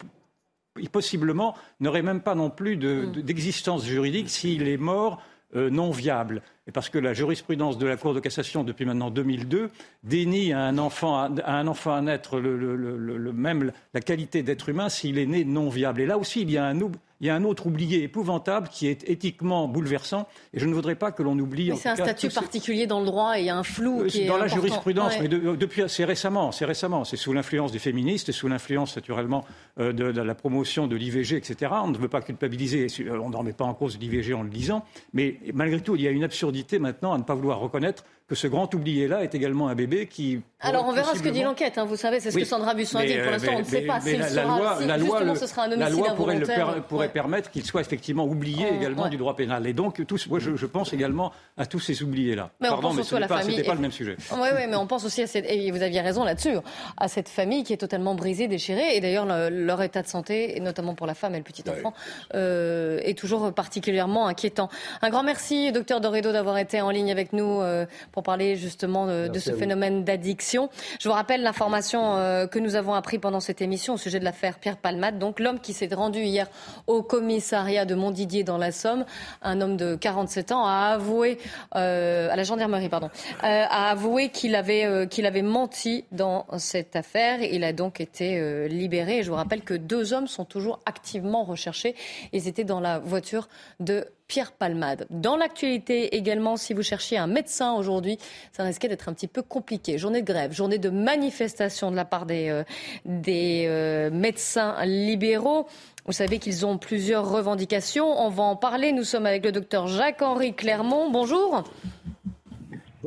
[0.93, 3.23] possiblement n'aurait même pas non plus mm.
[3.23, 5.23] d'existence juridique s'il est mort
[5.55, 6.43] non viable.
[6.69, 9.71] Et parce que la jurisprudence de la Cour de cassation depuis maintenant 2002
[10.03, 14.89] dénie à un enfant à, un enfant à naître le, même la qualité d'être humain
[14.89, 16.01] s'il est né non viable.
[16.01, 16.75] Et là aussi, il y a un,
[17.21, 20.97] il y a un autre oublié épouvantable qui est éthiquement bouleversant et je ne voudrais
[20.97, 21.73] pas que l'on oublie.
[21.77, 24.23] c'est un statut particulier dans le droit et il y a un flou euh, qui
[24.23, 28.33] est dans la jurisprudence, mais depuis assez récemment, c'est récemment, c'est sous l'influence des féministes,
[28.33, 29.45] sous l'influence naturellement
[29.81, 31.73] euh, de, la promotion de l'IVG, etc.
[31.85, 34.85] On ne veut pas culpabiliser, on ne remet pas en cause l'IVG en le disant,
[35.12, 38.35] mais malgré tout, il y a une absurdité maintenant à ne pas vouloir reconnaître que
[38.35, 40.41] ce grand oublié-là est également un bébé qui.
[40.61, 41.79] Alors on verra ce que dit l'enquête.
[41.79, 41.85] Hein.
[41.85, 43.16] vous savez, c'est ce que Sandra Busson a dit.
[43.18, 44.59] Pour l'instant, on ne sait pas s'il sera.
[44.59, 46.41] Loi, si, la loi, le, ce sera un la loi pourrait,
[46.89, 49.66] pourrait permettre qu'il soit effectivement oublié également du droit pénal.
[49.66, 52.51] Et donc, tous, moi, je, pense également à tous ces oubliés-là.
[52.61, 54.16] Pardon, mais ce n'était pas, pas, le même sujet.
[54.37, 55.47] Oui, oui, mais on pense aussi à cette.
[55.49, 56.57] Et vous aviez raison là-dessus,
[56.97, 58.97] à cette famille qui est totalement brisée, déchirée.
[58.97, 61.95] Et d'ailleurs, leur état de santé, et notamment pour la femme et le petit enfant,
[62.35, 64.68] euh, est toujours particulièrement inquiétant.
[65.01, 67.87] Un grand merci, docteur Doredo, d'avoir été en ligne avec nous euh,
[68.17, 70.71] pour parler justement de, ce phénomène d'addiction.
[70.99, 74.25] Je vous rappelle l'information euh, que nous avons appris pendant cette émission au sujet de
[74.25, 75.19] l'affaire Pierre Palmade.
[75.19, 76.49] Donc l'homme qui s'est rendu hier
[76.87, 79.05] au commissariat de Montdidier dans la Somme,
[79.43, 81.37] un homme de 47 ans, a avoué
[81.75, 83.11] euh, à la gendarmerie, pardon,
[83.45, 87.43] euh, a avoué qu'il avait qu'il avait menti dans cette affaire.
[87.43, 89.19] Il a donc été libéré.
[89.19, 91.95] Et je vous rappelle que deux hommes sont toujours activement recherchés.
[92.33, 95.07] Ils étaient dans la voiture de Pierre Palmade.
[95.11, 98.18] Dans l'actualité également, si vous cherchiez un médecin aujourd'hui,
[98.53, 99.99] ça risquait d'être un petit peu compliqué.
[99.99, 102.64] Journée de grève, journée de manifestation de la part des, euh,
[103.05, 105.66] des euh, médecins libéraux.
[106.07, 108.07] Vous savez qu'ils ont plusieurs revendications.
[108.07, 108.93] On va en parler.
[108.93, 111.11] Nous sommes avec le docteur Jacques-Henri Clermont.
[111.11, 111.64] Bonjour.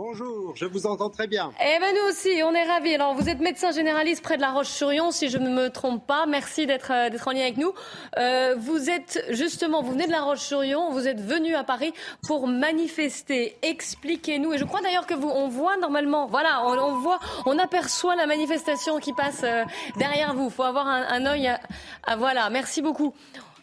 [0.01, 1.51] Bonjour, je vous entends très bien.
[1.59, 2.95] Eh ben nous aussi, on est ravis.
[2.95, 6.25] Alors vous êtes médecin généraliste près de La Roche-sur-Yon, si je ne me trompe pas.
[6.25, 7.73] Merci d'être euh, d'être en lien avec nous.
[8.17, 11.91] Euh, vous êtes justement, vous venez de La Roche-sur-Yon, vous êtes venu à Paris
[12.25, 13.57] pour manifester.
[13.61, 14.53] Expliquez-nous.
[14.53, 18.25] Et je crois d'ailleurs que vous, on voit normalement, voilà, on, voit, on aperçoit la
[18.25, 19.65] manifestation qui passe euh,
[19.97, 20.45] derrière vous.
[20.45, 21.49] Il faut avoir un, un œil.
[22.07, 23.13] à, voilà, merci beaucoup.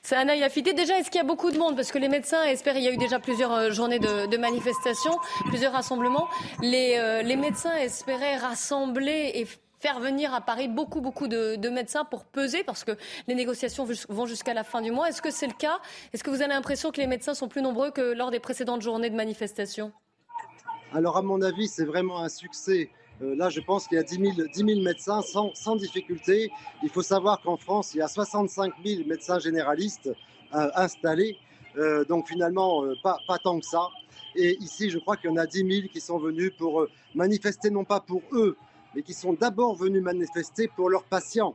[0.07, 0.73] C'est œil affûté.
[0.73, 1.75] Déjà, est-ce qu'il y a beaucoup de monde?
[1.75, 5.19] Parce que les médecins espèrent, il y a eu déjà plusieurs euh, journées de, manifestations,
[5.47, 6.29] plusieurs rassemblements.
[6.63, 9.49] Les, euh, médecins espéraient rassembler et
[9.81, 12.93] faire venir à Paris beaucoup, beaucoup de, médecins pour peser, parce que
[13.27, 15.09] les négociations vont jusqu'à la fin du mois.
[15.09, 15.81] Est-ce que c'est le cas?
[16.13, 18.83] Est-ce que vous avez l'impression que les médecins sont plus nombreux que lors des précédentes
[18.83, 19.91] journées de manifestation
[20.93, 22.91] Alors, à mon avis, c'est vraiment un succès.
[23.23, 26.51] Euh, là, je pense qu'il y a 10 000, médecins sans, difficulté.
[26.83, 30.11] Il faut savoir qu'en France, il y a 65 000 médecins généralistes
[30.55, 31.39] euh, installés.
[31.79, 33.89] Euh, donc finalement, pas, pas, tant que ça.
[34.35, 37.71] Et ici, je crois qu'il y en a 10 000 qui sont venus pour manifester,
[37.71, 38.57] non pas pour eux,
[38.95, 41.55] mais qui sont d'abord venus manifester pour leurs patients.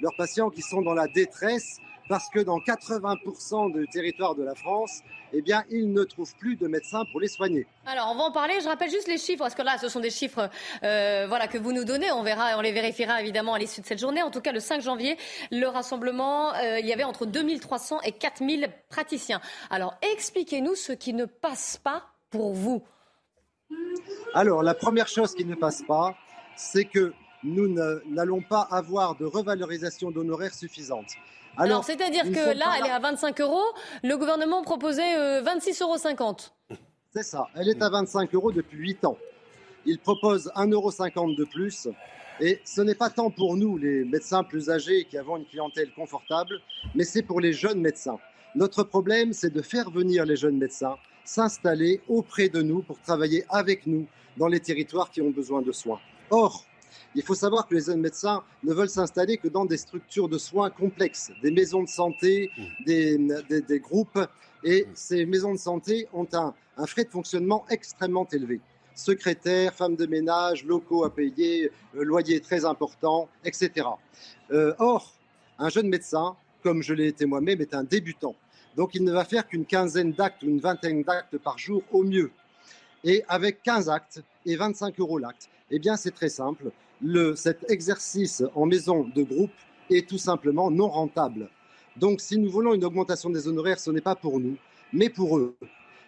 [0.00, 1.78] Leurs patients qui sont dans la détresse
[2.12, 5.00] parce que dans 80% du territoire de la France,
[5.32, 7.66] eh bien, ils ne trouvent plus de médecins pour les soigner.
[7.86, 8.60] Alors, on va en parler.
[8.60, 10.50] Je rappelle juste les chiffres, parce que là, ce sont des chiffres
[10.82, 12.12] euh, voilà, que vous nous donnez.
[12.12, 14.20] On verra, on les vérifiera évidemment à l'issue de cette journée.
[14.20, 15.16] En tout cas, le 5 janvier,
[15.50, 19.40] le rassemblement, euh, il y avait entre 2300 et 4000 praticiens.
[19.70, 22.82] Alors, expliquez-nous ce qui ne passe pas pour vous.
[24.34, 26.14] Alors, la première chose qui ne passe pas,
[26.56, 27.68] c'est que nous
[28.06, 31.16] n'allons pas avoir de revalorisation d'honoraires suffisante.
[31.56, 33.62] Alors, c'est-à-dire que là, elle est à 25 euros.
[34.02, 36.36] Le gouvernement proposait 26,50 euh, euros.
[37.14, 37.46] C'est ça.
[37.54, 39.18] Elle est à 25 euros depuis 8 ans.
[39.84, 41.88] Il propose 1,50 euros de plus.
[42.40, 45.92] Et ce n'est pas tant pour nous, les médecins plus âgés qui avons une clientèle
[45.94, 46.60] confortable,
[46.94, 48.18] mais c'est pour les jeunes médecins.
[48.54, 53.44] Notre problème, c'est de faire venir les jeunes médecins s'installer auprès de nous pour travailler
[53.48, 56.00] avec nous dans les territoires qui ont besoin de soins.
[56.30, 56.64] Or,
[57.14, 60.38] il faut savoir que les jeunes médecins ne veulent s'installer que dans des structures de
[60.38, 63.60] soins complexes, des maisons de santé, mmh.
[63.68, 64.18] des, groupes.
[64.64, 64.88] Et mmh.
[64.94, 66.54] ces maisons de santé ont un,
[66.86, 68.60] frais de fonctionnement extrêmement élevé.
[68.94, 73.86] Secrétaires, femmes de ménage, locaux à payer, euh, loyer très important, etc.
[74.50, 75.14] Euh, or,
[75.58, 78.34] un jeune médecin, comme je l'ai été moi-même, est un débutant.
[78.76, 82.02] Donc il ne va faire qu'une quinzaine d'actes ou une vingtaine d'actes par jour au
[82.02, 82.30] mieux.
[83.04, 86.70] Et avec 15 actes et 25 euros l'acte, eh bien c'est très simple
[87.34, 89.52] cet exercice en maison de groupe
[89.90, 91.48] est tout simplement non rentable.
[91.96, 94.56] Donc si nous voulons une augmentation des honoraires, ce n'est pas pour nous,
[94.92, 95.54] mais pour eux.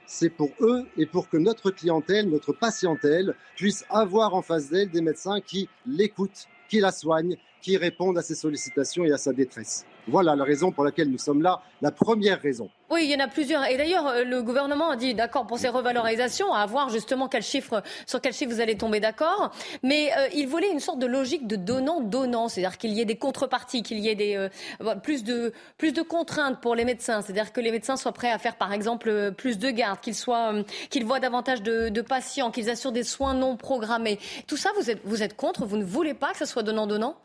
[0.06, 4.90] C'est pour eux et pour que notre clientèle, notre patientèle puisse avoir en face d'elle
[4.90, 9.32] des médecins qui l'écoutent, qui la soignent, qui répondent à ses sollicitations et à sa
[9.32, 9.86] détresse.
[10.06, 12.68] Voilà la raison pour laquelle nous sommes là, la première raison.
[12.90, 13.64] Oui, il y en a plusieurs.
[13.64, 17.42] Et d'ailleurs, euh, le gouvernement a dit d'accord pour ces revalorisations, à voir justement quel
[17.42, 19.50] chiffre, sur quel chiffre vous allez tomber d'accord.
[19.82, 23.16] Mais euh, il voulait une sorte de logique de donnant-donnant, c'est-à-dire qu'il y ait des
[23.16, 27.52] contreparties, qu'il y ait des, euh, plus, de, plus de contraintes pour les médecins, c'est-à-dire
[27.52, 31.62] que les médecins soient prêts à faire par exemple plus de gardes, qu'ils voient davantage
[31.62, 34.18] de, de patients, qu'ils assurent des soins non programmés.
[34.46, 37.16] Tout ça, vous êtes, vous êtes contre Vous ne voulez pas que ce soit donnant-donnant?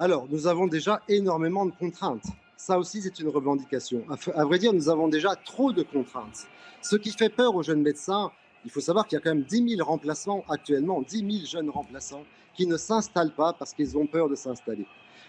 [0.00, 2.24] Alors, nous avons déjà énormément de contraintes.
[2.56, 4.02] Ça aussi, c'est une revendication.
[4.34, 6.46] À vrai dire, nous avons déjà trop de contraintes.
[6.80, 8.32] Ce qui fait peur aux jeunes médecins,
[8.64, 11.68] il faut savoir qu'il y a quand même 10 000 remplaçants actuellement, 10 000 jeunes
[11.68, 12.24] remplaçants
[12.54, 14.86] qui ne s'installent pas parce qu'ils ont peur de s'installer.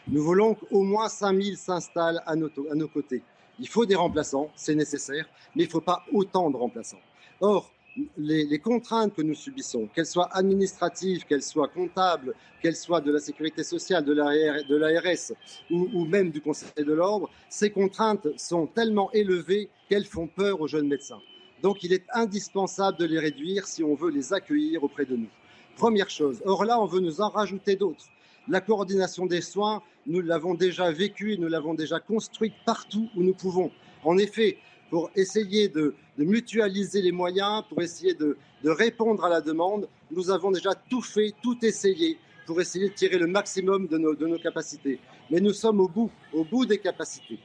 [0.07, 3.23] Nous voulons qu'au moins 5 000 s'installent à nos, à nos côtés.
[3.59, 7.01] Il faut des remplaçants, c'est nécessaire, mais il ne faut pas autant de remplaçants.
[7.41, 7.69] Or,
[8.17, 13.19] les, contraintes que nous subissons, qu'elles soient administratives, qu'elles soient comptables, qu'elles soient de la
[13.19, 15.31] sécurité sociale, de l'ARS
[15.69, 20.61] ou, ou même du Conseil de l'ordre, ces contraintes sont tellement élevées qu'elles font peur
[20.61, 21.21] aux jeunes médecins.
[21.61, 25.29] Donc il est indispensable de les réduire si on veut les accueillir auprès de nous.
[25.75, 26.41] Première chose.
[26.45, 28.05] Or là, on veut nous en rajouter d'autres.
[28.47, 33.21] La coordination des soins, nous l'avons déjà vécue et nous l'avons déjà construite partout où
[33.21, 33.71] nous pouvons.
[34.03, 34.57] En effet,
[34.91, 39.87] pour essayer de, mutualiser les moyens, pour essayer de, répondre à la demande.
[40.11, 44.13] Nous avons déjà tout fait, tout essayé pour essayer de tirer le maximum de nos,
[44.13, 44.99] de nos capacités.
[45.31, 47.39] Mais nous sommes au bout, au bout des capacités.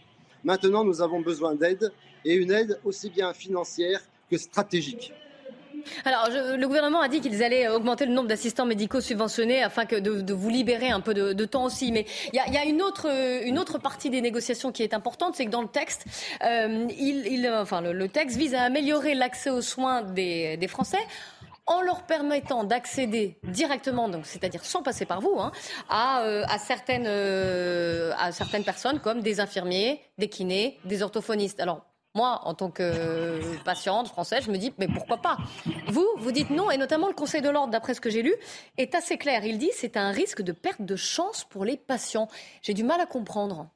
[0.44, 1.92] Maintenant, nous avons besoin d'aide
[2.24, 5.12] et une aide aussi bien financière que stratégique.
[6.04, 9.96] Alors, le gouvernement a dit qu'ils allaient augmenter le nombre d'assistants médicaux subventionnés afin que
[9.96, 11.92] de, vous libérer un peu de, temps aussi.
[11.92, 13.08] Mais il y a, une, autre,
[13.44, 16.04] une autre partie des négociations qui est importante, c'est que dans le texte,
[16.42, 20.98] euh, il, enfin, le, texte vise à améliorer l'accès aux soins des, Français
[21.66, 25.52] en leur permettant d'accéder directement, donc c'est-à-dire sans passer par vous, hein,
[25.88, 31.60] à, euh, à, certaines, euh, à certaines personnes comme des infirmiers, des kinés, des orthophonistes.
[31.60, 31.84] Alors
[32.16, 35.36] Moi, en tant que patiente française, je me dis, mais pourquoi pas?
[35.88, 38.34] Vous, vous dites non, et notamment le Conseil de l'ordre, d'après ce que j'ai lu,
[38.78, 39.44] est assez clair.
[39.44, 42.28] Il dit c'est un risque de perte de chance pour les patients.
[42.62, 43.68] J'ai du mal à comprendre.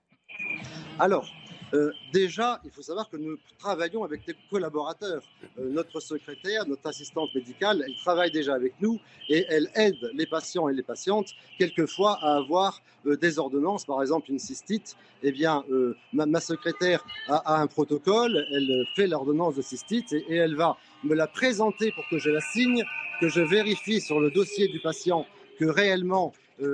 [0.98, 1.26] Alors,
[1.72, 5.22] euh, déjà, il faut savoir que nous travaillons avec des collaborateurs.
[5.58, 8.98] Euh, notre secrétaire, notre assistante médicale, elle travaille déjà avec nous
[9.28, 14.02] et elle aide les patients et les patientes quelquefois à avoir euh, des ordonnances, par
[14.02, 14.96] exemple une cystite.
[15.22, 15.64] Eh bien,
[16.14, 21.26] ma, secrétaire a, un protocole, elle fait l'ordonnance de cystite et, elle va me la
[21.26, 22.82] présenter pour que je la signe,
[23.20, 25.26] que je vérifie sur le dossier du patient
[25.58, 26.32] que réellement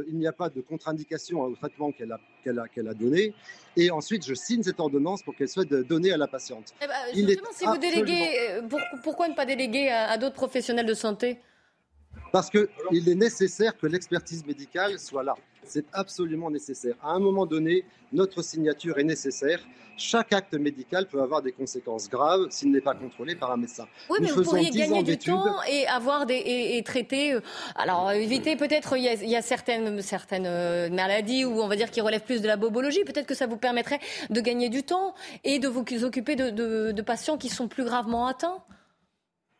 [0.09, 3.35] il n'y a pas de contre-indication au traitement qu'elle a, donné.
[3.77, 6.75] Et ensuite, je signe cette ordonnance pour qu'elle soit donnée à la patiente.
[6.83, 8.63] Eh ben, justement, si vous déléguez, euh,
[9.03, 11.39] pourquoi ne pas déléguer à, d'autres professionnels de santé?
[12.37, 15.35] Parce qu'il est nécessaire que l'expertise médicale soit là.
[15.65, 16.95] C'est absolument nécessaire.
[17.03, 17.83] À un moment donné,
[18.13, 19.61] notre signature est nécessaire
[19.97, 23.87] chaque acte médical peut avoir des conséquences graves s'il n'est pas contrôlé par un médecin.
[24.11, 27.33] Oui, mais vous pourriez gagner du temps et avoir des et, traiter.
[27.33, 27.41] Euh,
[27.75, 32.01] alors éviter peut-être il, y a certaines certaines euh, maladies où on va dire qui
[32.01, 33.05] relèvent plus de la bobologie.
[33.05, 35.15] Peut-être que ça vous permettrait de gagner du temps
[35.45, 38.59] et de vous occuper de, patients qui sont plus gravement atteints.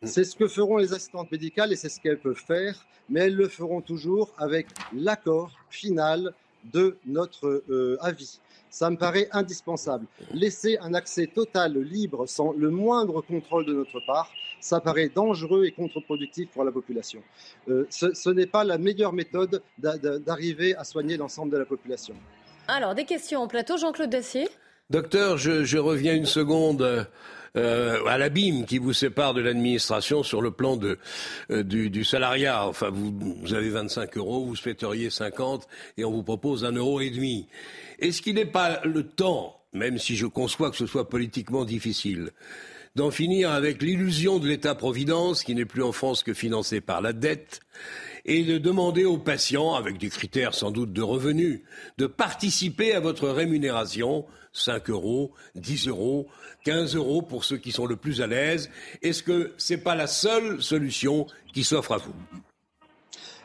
[0.03, 3.35] C'est ce que feront les assistantes médicales et c'est ce qu'elles peuvent faire, mais elles
[3.35, 6.33] le feront toujours avec l'accord final
[6.71, 8.39] de notre euh, avis
[8.69, 10.05] ça me paraît indispensable.
[10.33, 14.29] Laisser un accès total, libre, sans le moindre contrôle de notre part,
[14.59, 17.21] ça paraît dangereux et contre-productif pour la population.
[17.69, 22.15] Euh, ce, n'est pas la meilleure méthode d'arriver à soigner l'ensemble de la population.
[22.67, 24.47] Alors, des questions au plateau, Jean-Claude Dacier
[24.89, 27.07] Docteur, je, reviens une seconde.
[27.57, 30.77] Euh, à l'abîme qui vous sépare de l'administration sur le plan
[31.49, 32.67] euh, du, salariat.
[32.67, 37.01] Enfin, vous, vous, avez 25 euros, vous souhaiteriez 50 et on vous propose un euro
[37.01, 37.47] et demi.
[37.97, 42.29] Est-ce qu'il n'est pas le temps, même si je conçois que ce soit politiquement difficile,
[42.95, 47.13] d'en finir avec l'illusion de l'État-providence qui n'est plus en France que financé par la
[47.13, 47.61] dette
[48.25, 51.61] et de demander aux patients, avec des critères sans doute de revenus,
[51.97, 54.25] de participer à votre rémunération,
[54.59, 56.27] 5 euros, 10 euros,
[56.65, 58.69] 15 euros pour ceux qui sont le plus à l'aise.
[59.01, 62.13] Est-ce que ce n'est pas la seule solution qui s'offre à vous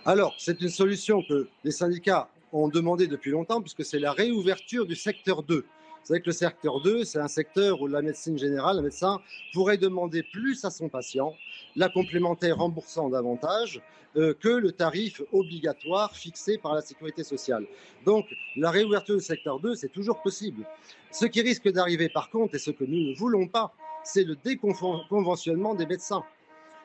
[0.05, 4.87] Alors, c'est une solution que les syndicats ont demandé depuis longtemps, puisque c'est la réouverture
[4.87, 5.65] du secteur 2.
[6.03, 9.21] Vous savez que le secteur 2, c'est un secteur où la médecine générale, le médecin,
[9.53, 11.33] pourrait demander plus à son patient,
[11.77, 13.81] la complémentaire remboursant davantage
[14.17, 17.67] euh, que le tarif obligatoire fixé par la sécurité sociale.
[18.05, 18.27] Donc,
[18.57, 20.67] la réouverture du secteur 2, c'est toujours possible.
[21.13, 23.73] Ce qui risque d'arriver, par contre, et ce que nous ne voulons pas,
[24.03, 26.25] c'est le déconventionnement des médecins.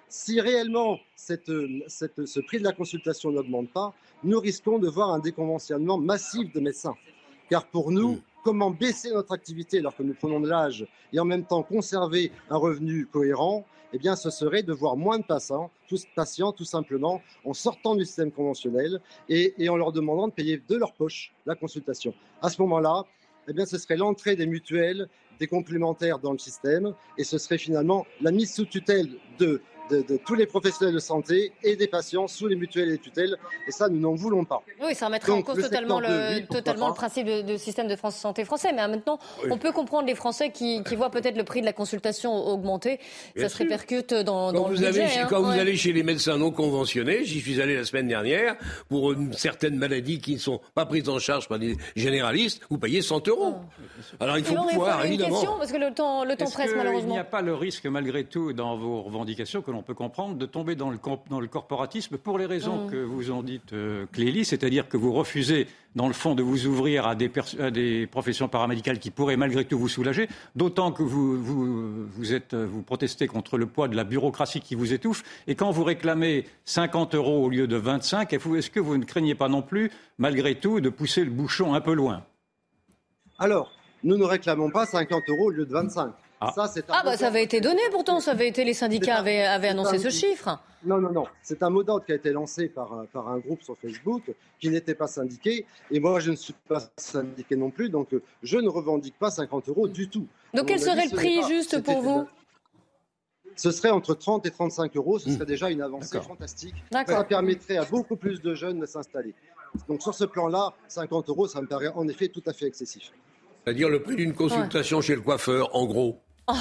[0.10, 5.98] Si réellement ce prix de la consultation n'augmente pas, nous risquons de voir un déconventionnement
[5.98, 6.96] massif de médecins.
[7.50, 8.22] Car pour nous, mm.
[8.48, 12.32] Comment baisser notre activité alors que nous prenons de l'âge et en même temps conserver
[12.50, 16.64] un revenu cohérent eh bien, ce serait de voir moins de patients, tous patients tout
[16.64, 20.94] simplement, en sortant du système conventionnel et, et en leur demandant de payer de leur
[20.94, 22.14] poche la consultation.
[22.42, 23.06] À ce moment-là,
[23.50, 27.58] eh bien, ce serait l'entrée des mutuelles, des complémentaires dans le système, et ce serait
[27.58, 32.28] finalement la mise sous tutelle de de, tous les professionnels de santé et des patients
[32.28, 33.38] sous les mutuelles et les tutelles.
[33.68, 34.62] Et ça, nous n'en voulons pas.
[34.82, 38.46] Oui, ça remettrait en cause totalement, le, totalement le principe de, système de France santé
[38.46, 38.72] français.
[38.74, 39.20] Mais maintenant,
[39.50, 43.00] on peut comprendre les Français qui, voient peut-être le prix de la consultation augmenter.
[43.36, 45.20] ça se répercute dans, quand le vous budget.
[45.20, 45.28] Hein.
[45.30, 48.56] quand vous allez chez les médecins non conventionnés, j'y suis allé la semaine dernière,
[48.90, 53.02] pour certaines maladies qui ne sont pas prises en charge par des généralistes, vous payez
[53.02, 53.56] 100 euros.
[54.20, 54.24] Ah.
[54.24, 55.30] Alors il faut pouvoir, évidemment.
[55.30, 57.10] Une question, parce que le temps, le temps presse, malheureusement.
[57.10, 60.36] Il n'y a pas le risque, malgré tout, dans vos revendications que on peut comprendre
[60.36, 61.00] de tomber dans le,
[61.30, 62.92] dans le corporatisme pour les raisons mm.
[62.92, 66.66] que vous en dites, euh, Clélie, c'est-à-dire que vous refusez, dans le fond, de vous
[66.66, 67.32] ouvrir à des,
[67.72, 72.56] des professions paramédicales qui pourraient malgré tout vous soulager, d'autant que vous, vous, vous, êtes,
[72.56, 76.46] vous protestez contre le poids de la bureaucratie qui vous étouffe, et quand vous réclamez
[76.66, 80.56] 50 euros au lieu de 25, est-ce que vous ne craignez pas non plus, malgré
[80.56, 82.24] tout, de pousser le bouchon un peu loin?
[83.40, 83.72] Alors,
[84.04, 86.14] nous ne réclamons pas 50 euros au lieu de 25.
[86.40, 89.44] Ah, ça, ah bah, ça avait été donné pourtant, ça avait été les syndicats avaient,
[89.44, 90.60] annoncé ce chiffre.
[90.86, 91.26] Non, non, non.
[91.42, 94.24] C'est un mot d'ordre qui a été lancé par, par un groupe sur Facebook
[94.60, 95.66] qui n'était pas syndiqué.
[95.90, 98.10] Et moi, je ne suis pas syndiqué non plus, donc
[98.44, 100.28] je ne revendique pas 50 euros du tout.
[100.54, 102.28] Donc, quel serait le prix juste pour vous
[103.56, 105.18] ce serait entre 30 et 35 euros.
[105.18, 105.48] Ce serait hmm.
[105.48, 106.76] déjà une avancée fantastique.
[107.08, 109.34] Ça permettrait à beaucoup plus de jeunes de s'installer.
[109.88, 113.12] Donc sur ce plan-là, 50 euros, ça me paraît en effet tout à fait excessif.
[113.64, 116.22] C'est-à-dire le prix d'une consultation chez le coiffeur, en gros.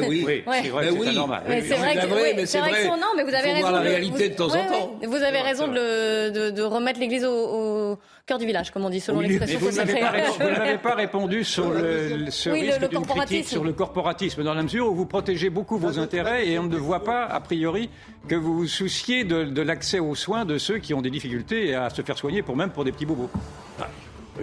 [0.00, 0.44] Oh, oui, oui.
[0.62, 1.42] c'est vrai, c'est normal.
[1.48, 3.70] c'est vrai, que, c'est vrai, non, mais vous avez raison.
[3.70, 4.98] la réalité de, temps en temps.
[5.02, 9.18] Vous avez raison de, de, remettre l'église au, cœur du village, comme on dit, selon
[9.18, 9.58] l'expression.
[9.58, 14.62] Vous n'avez pas, répondu sur le, ce risque d'une critique sur le corporatisme, dans la
[14.62, 17.90] mesure où vous protégez beaucoup vos intérêts et on ne voit pas, a priori,
[18.28, 21.90] que vous vous souciez de, l'accès aux soins de ceux qui ont des difficultés à
[21.90, 23.30] se faire soigner, pour même pour des petits bobos.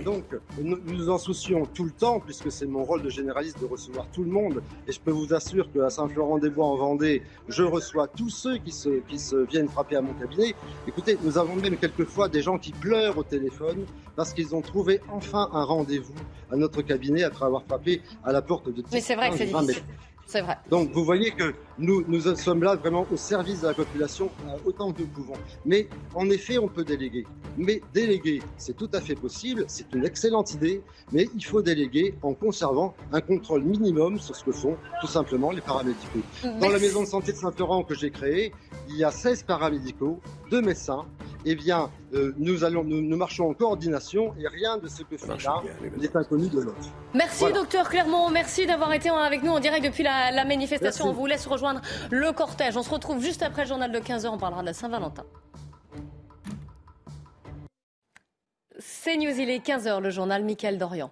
[0.04, 0.24] Donc,
[0.62, 4.08] nous nous en soucions tout le temps, puisque c'est mon rôle de généraliste de recevoir
[4.12, 4.62] tout le monde.
[4.88, 8.90] Et je peux vous assurer qu'à Saint-Florent-des-Bois, en Vendée, je reçois tous ceux qui se,
[9.08, 10.54] qui se viennent frapper à mon cabinet.
[10.88, 13.86] Écoutez, nous avons même quelquefois des gens qui pleurent au téléphone
[14.16, 16.16] parce qu'ils ont trouvé enfin un rendez-vous
[16.52, 19.38] à notre cabinet après avoir frappé à la porte de 10 Mais c'est vrai que
[19.38, 19.84] c'est difficile.
[20.26, 20.58] C'est vrai.
[20.70, 24.30] Donc vous voyez que nous, nous sommes là vraiment au service de la population
[24.66, 25.36] autant que nous pouvons.
[25.66, 27.26] Mais en effet, on peut déléguer.
[27.58, 32.16] Mais déléguer, c'est tout à fait possible, c'est une excellente idée, mais il faut déléguer
[32.22, 36.22] en conservant un contrôle minimum sur ce que font tout simplement les paramédicaux.
[36.60, 38.52] Dans la maison de santé de Saint-Laurent que j'ai créée,
[38.90, 40.20] il y a 16 paramédicaux,
[40.52, 41.06] 2 médecins,
[41.46, 45.28] eh bien, euh, nous, allons, nous, marchons en coordination et rien de ce que fait
[45.44, 45.62] là
[45.98, 46.90] n'est inconnu de l'autre.
[47.14, 48.30] Merci, docteur Clermont.
[48.30, 51.06] Merci d'avoir été avec nous en direct depuis la, manifestation.
[51.06, 52.76] On vous laisse rejoindre le cortège.
[52.78, 54.28] On se retrouve juste après le journal de 15h.
[54.28, 55.24] On parlera de la Saint-Valentin.
[58.80, 61.12] C'est News, il est 15h, le journal Mickaël Dorian.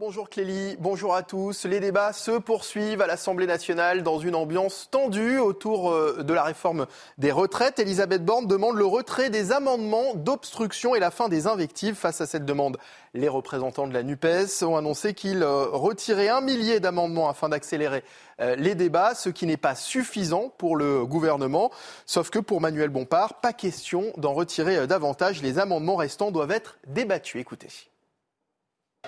[0.00, 1.66] Bonjour Clélie, bonjour à tous.
[1.66, 6.42] Les débats se poursuivent à l'Assemblée nationale dans une ambiance tendue autour euh, de la
[6.42, 6.86] réforme
[7.16, 7.78] des retraites.
[7.78, 11.94] Elisabeth Borne demande le retrait des amendements d'obstruction et la fin des invectives.
[11.94, 12.76] Face à cette demande,
[13.14, 18.02] les représentants de la NUPES ont annoncé qu'ils euh, retiraient un millier d'amendements afin d'accélérer
[18.40, 21.70] euh, les débats, ce qui n'est pas suffisant pour le gouvernement.
[22.04, 25.40] Sauf que pour Manuel Bompard, pas question d'en retirer davantage.
[25.40, 27.40] Les amendements restants doivent être débattus.
[27.40, 27.93] Écoutez.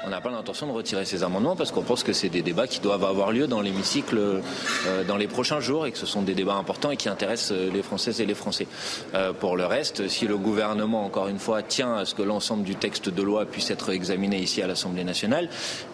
[0.05, 2.67] On n'a pas l'intention de retirer ces amendements parce qu'on pense que c'est des débats
[2.67, 6.21] qui doivent avoir lieu dans l'hémicycle euh, dans les prochains jours et que ce sont
[6.21, 8.67] des débats importants et qui intéressent euh, les Françaises et les Français.
[9.15, 12.63] Euh, pour le reste, si le gouvernement, encore une fois, tient à ce que l'ensemble
[12.63, 15.49] du texte de loi puisse être examiné ici à l'Assemblée nationale,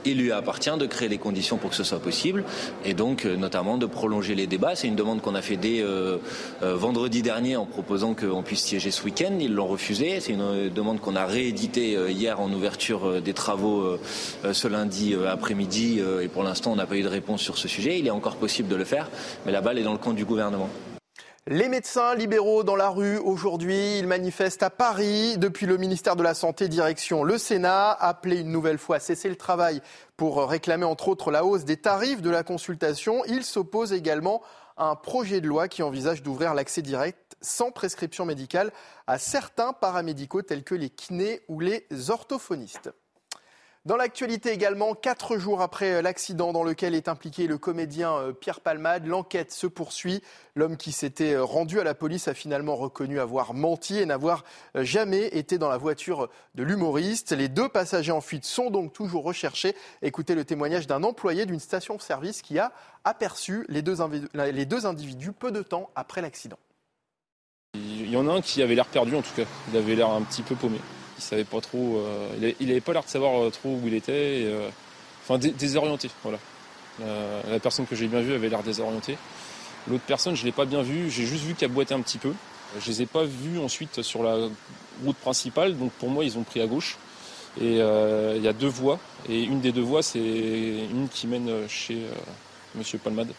[0.05, 2.43] il lui appartient de créer les conditions pour que ce soit possible
[2.85, 4.75] et donc notamment de prolonger les débats.
[4.75, 5.85] C'est une demande qu'on a fait dès
[6.61, 9.33] vendredi dernier en proposant qu'on puisse siéger ce week-end.
[9.39, 10.19] Ils l'ont refusé.
[10.21, 13.91] C'est une demande qu'on a rééditée hier en ouverture des travaux
[14.53, 17.59] ce lundi euh, après-midi euh, et pour l'instant on n'a pas eu de réponse sur
[17.59, 17.99] ce sujet.
[17.99, 19.09] Il est encore possible de le faire,
[19.47, 20.68] mais la balle est dans le camp du gouvernement.
[21.49, 25.36] Les médecins libéraux dans la rue aujourd'hui, ils manifestent à Paris.
[25.38, 29.28] Depuis le ministère de la Santé, direction le Sénat, appelé une nouvelle fois à cesser
[29.28, 29.82] le travail
[30.16, 33.24] pour réclamer entre autres la hausse des tarifs de la consultation.
[33.26, 34.40] Ils s'opposent également
[34.76, 38.72] à un projet de loi qui envisage d'ouvrir l'accès direct sans prescription médicale
[39.07, 42.90] à certains paramédicaux tels que les kinés ou les orthophonistes.
[43.85, 48.61] Dans l'actualité également, quatre jours après l'accident dans lequel est impliqué le comédien euh, Pierre
[48.61, 50.22] Palmade, l'enquête se poursuit.
[50.55, 54.45] L'homme qui s'était euh, rendu à la police a finalement reconnu avoir menti et n'avoir
[54.76, 57.33] euh, jamais été dans la voiture de l'humoriste.
[57.33, 59.74] Les deux passagers en fuite sont donc toujours recherchés.
[60.01, 62.70] Écoutez le témoignage d'un employé d'une station-service qui a
[63.03, 63.97] aperçu les deux,
[64.33, 66.59] les deux individus peu de temps après l'accident.
[67.74, 69.43] Il y en a un qui avait l'air perdu en tout cas.
[69.72, 70.78] Il avait l'air un petit peu paumé
[71.23, 71.99] il savait pas trop.
[71.99, 74.12] Euh, il, avait pas l'air de savoir euh, trop où il était.
[74.12, 74.68] Euh,
[75.23, 76.11] enfin, désorienté.
[76.23, 76.39] Voilà.
[77.01, 79.16] la personne que j'ai bien vue avait l'air désorientée.
[79.89, 81.11] L'autre personne, je l'ai pas bien vue.
[81.11, 82.33] J'ai juste vu qu'elle boitait un petit peu.
[82.81, 84.49] Je les ai pas vus ensuite sur la
[85.05, 85.77] route principale.
[85.77, 86.99] Donc pour moi, ils ont pris à gauche.
[87.61, 88.99] Et il y a deux voies.
[89.29, 91.99] Et une des deux voies, c'est une qui mène chez
[92.75, 93.33] Monsieur Palmade.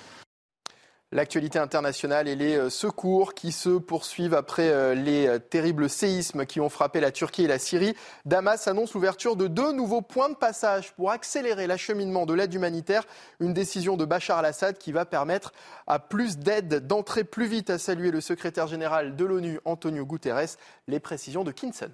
[1.14, 6.48] L'actualité internationale et les euh, secours qui se poursuivent après euh, les euh, terribles séismes
[6.48, 7.96] qui ont frappé la Turquie et la Syrie.
[8.26, 13.04] Damas annonce l'ouverture de deux nouveaux points de passage pour accélérer l'acheminement de l'aide humanitaire.
[13.40, 15.54] Une décision de Bachar al-Assad qui va permettre
[15.86, 20.58] à plus d'aide d'entrer plus vite, a salué le secrétaire général de l'ONU, Antonio Guterres.
[20.88, 21.92] Les précisions de Kinson.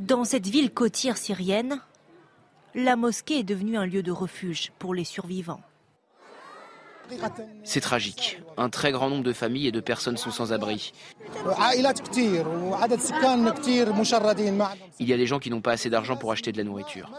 [0.00, 1.80] Dans cette ville côtière syrienne,
[2.74, 5.60] la mosquée est devenue un lieu de refuge pour les survivants.
[7.64, 8.40] C'est tragique.
[8.56, 10.92] Un très grand nombre de familles et de personnes sont sans abri.
[14.98, 17.10] Il y a des gens qui n'ont pas assez d'argent pour acheter de la nourriture.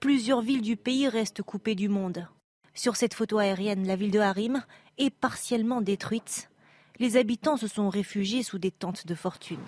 [0.00, 2.28] Plusieurs villes du pays restent coupées du monde.
[2.74, 4.62] Sur cette photo aérienne, la ville de Harim
[4.98, 6.50] est partiellement détruite.
[6.98, 9.58] Les habitants se sont réfugiés sous des tentes de fortune.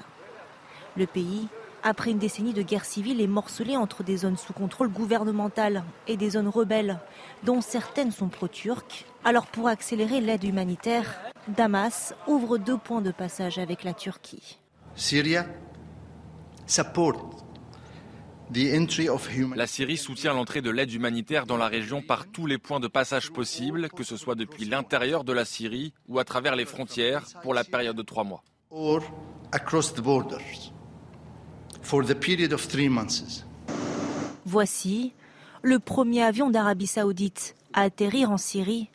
[0.96, 1.48] Le pays
[1.82, 6.16] après une décennie de guerre civile, est morcelée entre des zones sous contrôle gouvernemental et
[6.16, 6.98] des zones rebelles,
[7.44, 9.06] dont certaines sont pro-turques.
[9.24, 11.18] Alors pour accélérer l'aide humanitaire,
[11.48, 14.58] Damas ouvre deux points de passage avec la Turquie.
[14.94, 15.46] Syria
[16.66, 17.44] support
[19.54, 22.88] La Syrie soutient l'entrée de l'aide humanitaire dans la région par tous les points de
[22.88, 27.24] passage possibles, que ce soit depuis l'intérieur de la Syrie ou à travers les frontières,
[27.42, 28.42] pour la période de trois mois.
[34.44, 35.14] Voici
[35.62, 38.90] le premier avion d'Arabie saoudite à atterrir en Syrie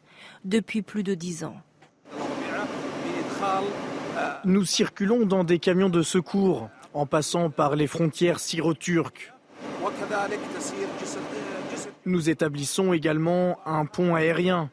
[0.45, 1.55] depuis plus de dix ans.
[4.45, 9.33] Nous circulons dans des camions de secours, en passant par les frontières syro-turques.
[12.05, 14.69] Nous établissons également un pont aérien.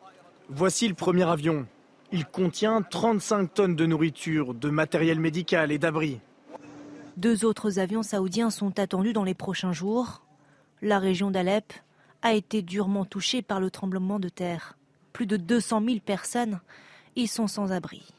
[0.51, 1.67] Voici le premier avion.
[2.13, 6.21] Il contient 35 tonnes de nourriture, de matériel médical et d'abri.
[7.21, 10.23] Deux autres avions saoudiens sont attendus dans les prochains jours.
[10.81, 11.75] La région d'Alep
[12.23, 14.79] a été durement touchée par le tremblement de terre.
[15.13, 16.61] Plus de 200 000 personnes
[17.17, 18.11] y sont sans abri.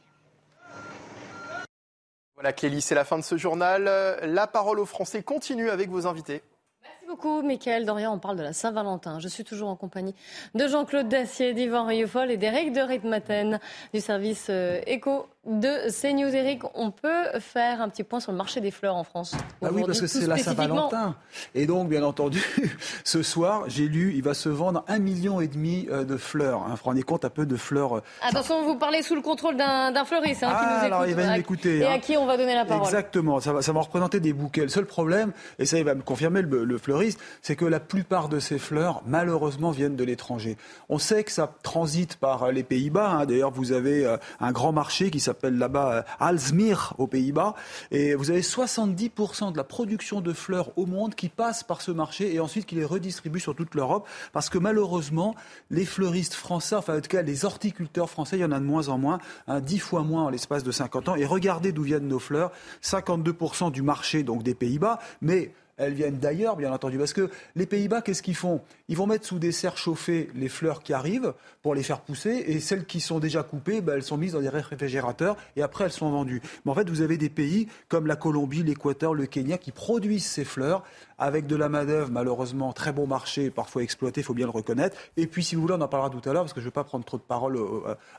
[2.35, 3.85] Voilà Clélie, c'est la fin de ce journal.
[4.21, 6.43] La parole aux Français continue avec vos invités.
[6.83, 8.13] Merci beaucoup, Michael Dorian.
[8.13, 9.17] On parle de la Saint-Valentin.
[9.17, 10.13] Je suis toujours en compagnie
[10.53, 13.59] de Jean-Claude Dacier, d'Yvan Rieufol et d'Éric de Ritmaten
[13.95, 14.51] du service
[14.85, 16.35] Éco de CNews.
[16.35, 19.69] Eric, on peut faire un petit point sur le marché des fleurs en France Ah
[19.71, 21.15] oui, parce que c'est la Saint-Valentin.
[21.55, 22.43] Et donc, bien entendu,
[23.03, 26.61] ce soir, j'ai lu, il va se vendre un million et demi euh, de fleurs.
[26.61, 26.69] Hein.
[26.69, 27.97] Vous vous rendez compte un peu de fleurs.
[27.97, 31.25] Euh, Attention, vous parlez sous le contrôle d'un fleuriste hein, qui ah, alors il va
[31.25, 31.79] nous écouter.
[31.79, 31.93] Et hein.
[31.93, 34.61] à qui on va donner la parole Exactement, ça va, ça va représenter des bouquets.
[34.61, 37.79] Le seul problème, et ça il va me confirmer le, le fleuriste, c'est que la
[37.79, 40.57] plupart de ces fleurs, malheureusement, viennent de l'étranger.
[40.89, 43.25] On sait que ça transite par euh, les Pays-Bas.
[43.25, 44.05] D'ailleurs, vous avez
[44.39, 47.55] un grand marché qui s'appelle là-bas Alsmir aux Pays-Bas.
[47.91, 51.91] Et vous avez 70% de la production de fleurs au monde qui passe par ce
[51.91, 54.07] marché et ensuite qui les redistribue sur toute l'Europe.
[54.33, 55.35] Parce que malheureusement,
[55.69, 58.65] les fleuristes français, enfin en tout cas les horticulteurs français, il y en a de
[58.65, 61.15] moins en moins, hein, 10 fois moins en l'espace de 50 ans.
[61.15, 62.51] Et regardez d'où viennent nos fleurs.
[62.83, 64.99] 52% du marché donc des Pays-Bas.
[65.21, 66.97] Mais elles viennent d'ailleurs, bien entendu.
[66.97, 68.61] Parce que les Pays-Bas, qu'est-ce qu'ils font?
[68.87, 72.43] Ils vont mettre sous des serres chauffées les fleurs qui arrivent pour les faire pousser,
[72.47, 75.85] et celles qui sont déjà coupées, ben, elles sont mises dans des réfrigérateurs, et après
[75.85, 76.41] elles sont vendues.
[76.65, 80.25] Mais en fait, vous avez des pays comme la Colombie, l'Équateur, le Kenya, qui produisent
[80.25, 80.83] ces fleurs
[81.17, 84.97] avec de la main-d'œuvre, malheureusement, très bon marché, parfois exploité, il faut bien le reconnaître.
[85.17, 86.69] Et puis, si vous voulez, on en parlera tout à l'heure, parce que je ne
[86.69, 87.59] vais pas prendre trop de paroles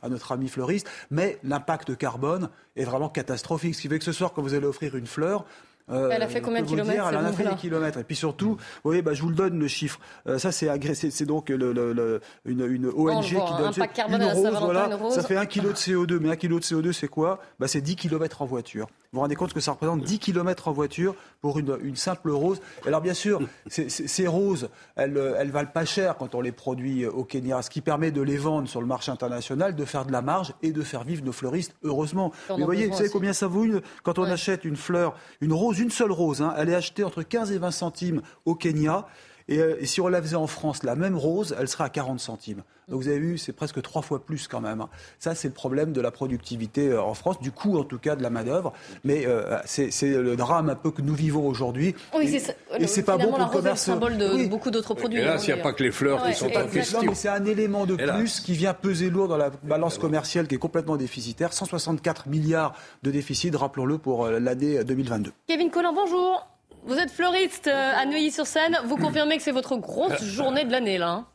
[0.02, 3.74] à notre ami fleuriste, mais l'impact carbone est vraiment catastrophique.
[3.74, 5.44] Ce qui fait que ce soir, quand vous allez offrir une fleur,
[5.90, 7.98] euh, elle a fait combien de kilomètres Elle en a fait des kilomètres.
[7.98, 9.98] Et puis surtout, vous voyez, bah, je vous le donne le chiffre.
[10.26, 13.72] Euh, ça, c'est c'est donc le, le, le, une, une, ONG qui donne
[14.08, 16.18] une rose, voilà, Ça fait un kilo de CO2.
[16.18, 17.40] Mais un kilo de CO2, c'est quoi?
[17.58, 18.86] Bah, C'est 10 kilomètres en voiture.
[19.12, 22.30] Vous vous rendez compte que ça représente 10 kilomètres en voiture pour une, une simple
[22.30, 22.62] rose.
[22.86, 27.22] Alors bien sûr, ces roses, elles, elles valent pas cher quand on les produit au
[27.22, 30.22] Kenya, ce qui permet de les vendre sur le marché international, de faire de la
[30.22, 32.32] marge et de faire vivre nos fleuristes, heureusement.
[32.48, 35.52] Mais vous voyez, vous savez combien ça vaut une, quand on achète une fleur, une
[35.52, 39.06] rose, une seule rose, hein, elle est achetée entre 15 et 20 centimes au Kenya.
[39.50, 42.20] Euh, et, si on la faisait en France, la même rose, elle serait à 40
[42.20, 42.62] centimes.
[42.88, 44.80] Donc vous avez vu, c'est presque trois fois plus quand même.
[44.80, 44.88] Hein.
[45.18, 48.16] Ça, c'est le problème de la productivité euh, en France, du coût en tout cas
[48.16, 48.72] de la main-d'œuvre.
[49.04, 51.94] Mais euh, c'est le drame un peu que nous vivons aujourd'hui.
[52.14, 52.34] Oui,
[52.78, 53.82] et, c'est pas bon pour le commerce.
[53.82, 55.20] C'est le symbole de beaucoup d'autres produits.
[55.20, 57.00] Et là, s'il n'y a pas que les fleurs qui sont en question.
[57.14, 60.58] C'est un élément de plus qui vient peser lourd dans la balance commerciale qui est
[60.58, 61.52] complètement déficitaire.
[61.52, 65.32] 164 milliards de déficit, rappelons-le, pour l'année 2022.
[65.46, 66.51] Kevin Collin, bonjour.
[66.84, 68.76] Vous êtes fleuriste à Neuilly-sur-Seine.
[68.86, 71.26] Vous confirmez que c'est votre grosse journée de l'année, là hein?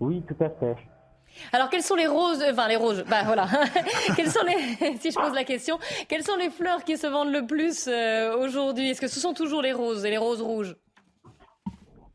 [0.00, 0.76] Oui, tout à fait.
[1.52, 3.46] Alors, quelles sont les roses, enfin les roses, bah voilà.
[4.16, 5.78] quelles sont les, si je pose la question,
[6.08, 7.88] quelles sont les fleurs qui se vendent le plus
[8.38, 8.90] aujourd'hui?
[8.90, 10.76] Est-ce que ce sont toujours les roses et les roses rouges?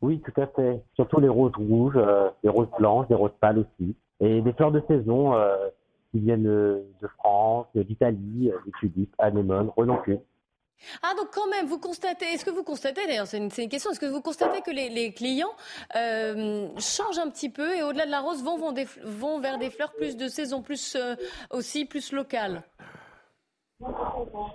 [0.02, 0.82] Oui, tout à fait.
[0.94, 1.98] Surtout les roses rouges,
[2.42, 5.34] les roses blanches, les roses pâles aussi, et des fleurs de saison
[6.10, 10.20] qui viennent de France, d'Italie, des tulipes, anémones, renoncule.
[11.02, 13.90] Ah, donc quand même, vous constatez, est-ce que vous constatez, d'ailleurs, c'est une, une, question,
[13.90, 15.52] est-ce que vous constatez que les, les clients
[15.96, 19.58] euh, changent un petit peu et au-delà de la rose vont, vont, des, vont, vers
[19.58, 21.14] des fleurs plus de saison, plus euh,
[21.50, 22.62] aussi plus locales?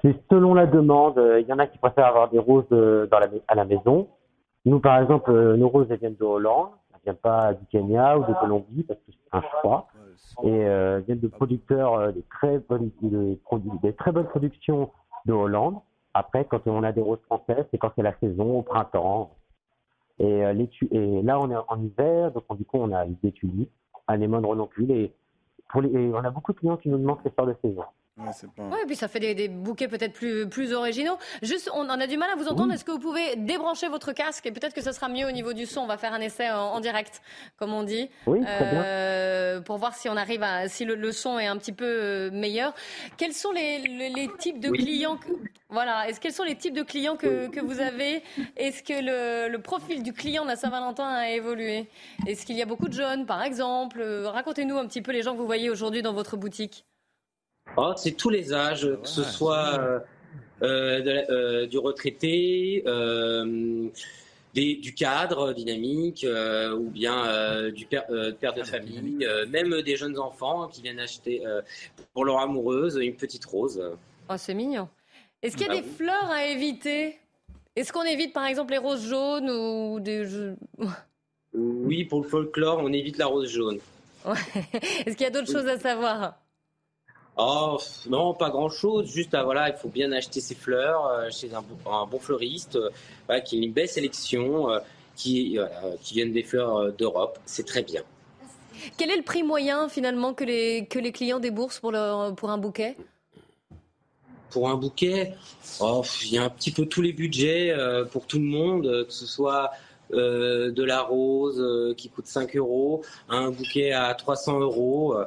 [0.03, 1.19] C'est selon la demande.
[1.39, 4.07] Il y en a qui préfèrent avoir des roses dans la, à la maison.
[4.65, 6.69] Nous, par exemple, nos roses, elles viennent de Hollande.
[6.91, 9.87] Elles ne viennent pas du Kenya ou de Colombie parce que c'est un choix.
[10.43, 13.37] Et euh, viennent de producteurs, des très bonnes, de,
[13.81, 14.91] des très bonnes productions
[15.25, 15.79] de Hollande.
[16.17, 19.35] Après, quand on a des roses françaises, c'est quand c'est la saison, au printemps.
[20.17, 23.69] Et, euh, et là, on est en hiver, donc du coup, on a des tulipes,
[24.07, 24.91] anémones, renoncule.
[24.91, 27.83] Et, et on a beaucoup de clients qui nous demandent ces fleurs de saison.
[28.17, 31.17] Ouais, et puis ça fait des, bouquets peut-être plus, plus originaux.
[31.41, 32.73] Juste, on en a du mal à vous entendre.
[32.73, 35.51] Est-ce que vous pouvez débrancher votre casque et peut-être que ce sera mieux au niveau
[35.51, 35.81] du son?
[35.81, 37.21] On va faire un essai en, direct,
[37.57, 38.41] comme on dit, oui.
[38.47, 42.31] Euh, pour voir si on arrive à, si le, son est un petit peu euh,
[42.31, 42.73] meilleur.
[43.17, 45.31] Quels sont les, les, types de clients que,
[45.69, 46.07] Voilà.
[46.07, 48.23] Est-ce quels sont les types de clients que, que vous avez?
[48.55, 51.89] Est-ce que le, le, profil du client de la Saint-Valentin a évolué?
[52.25, 54.01] Est-ce qu'il y a beaucoup de jeunes, par exemple?
[54.01, 56.85] Racontez-nous un petit peu les gens que vous voyez aujourd'hui dans votre boutique.
[57.77, 59.99] Oh, c'est tous les âges, que ce soit euh,
[60.61, 62.83] euh, euh, du retraité,
[64.53, 68.05] du cadre dynamique, ou bien du père,
[68.39, 71.43] père de famille, même des jeunes enfants qui viennent acheter
[72.13, 73.81] pour leur amoureuse une petite rose.
[74.29, 74.87] Oh, c'est mignon.
[75.41, 75.93] Est-ce qu'il y a Bah des oui.
[75.97, 77.19] fleurs à éviter?
[77.75, 80.25] Est-ce qu'on évite par exemple les roses jaunes ou des...
[81.53, 83.79] Oui, pour le folklore, on évite la rose jaune.
[84.25, 84.33] Ouais.
[85.05, 86.37] Est-ce qu'il y a d'autres choses à savoir?
[87.37, 87.77] Oh
[88.07, 89.07] non, pas grand-chose.
[89.07, 92.19] Juste, ah, voilà, il faut bien acheter ses fleurs euh, chez un, bon- un bon
[92.19, 92.89] fleuriste, euh,
[93.27, 94.79] voilà, qui a une belle sélection, euh,
[95.17, 97.37] qui, voilà, qui viennent des fleurs euh, d'Europe.
[97.45, 98.03] C'est très bien.
[98.97, 102.49] Quel est le prix moyen finalement que les, que les clients déboursent pour, leur, pour
[102.51, 102.95] un bouquet?
[104.49, 105.33] Pour un bouquet,
[105.81, 108.85] oh, il y a un petit peu tous les budgets euh, pour tout le monde,
[108.85, 109.71] euh, que ce soit
[110.13, 115.25] euh, de la rose euh, qui coûte 5 euros, un bouquet à 300 euros, euh,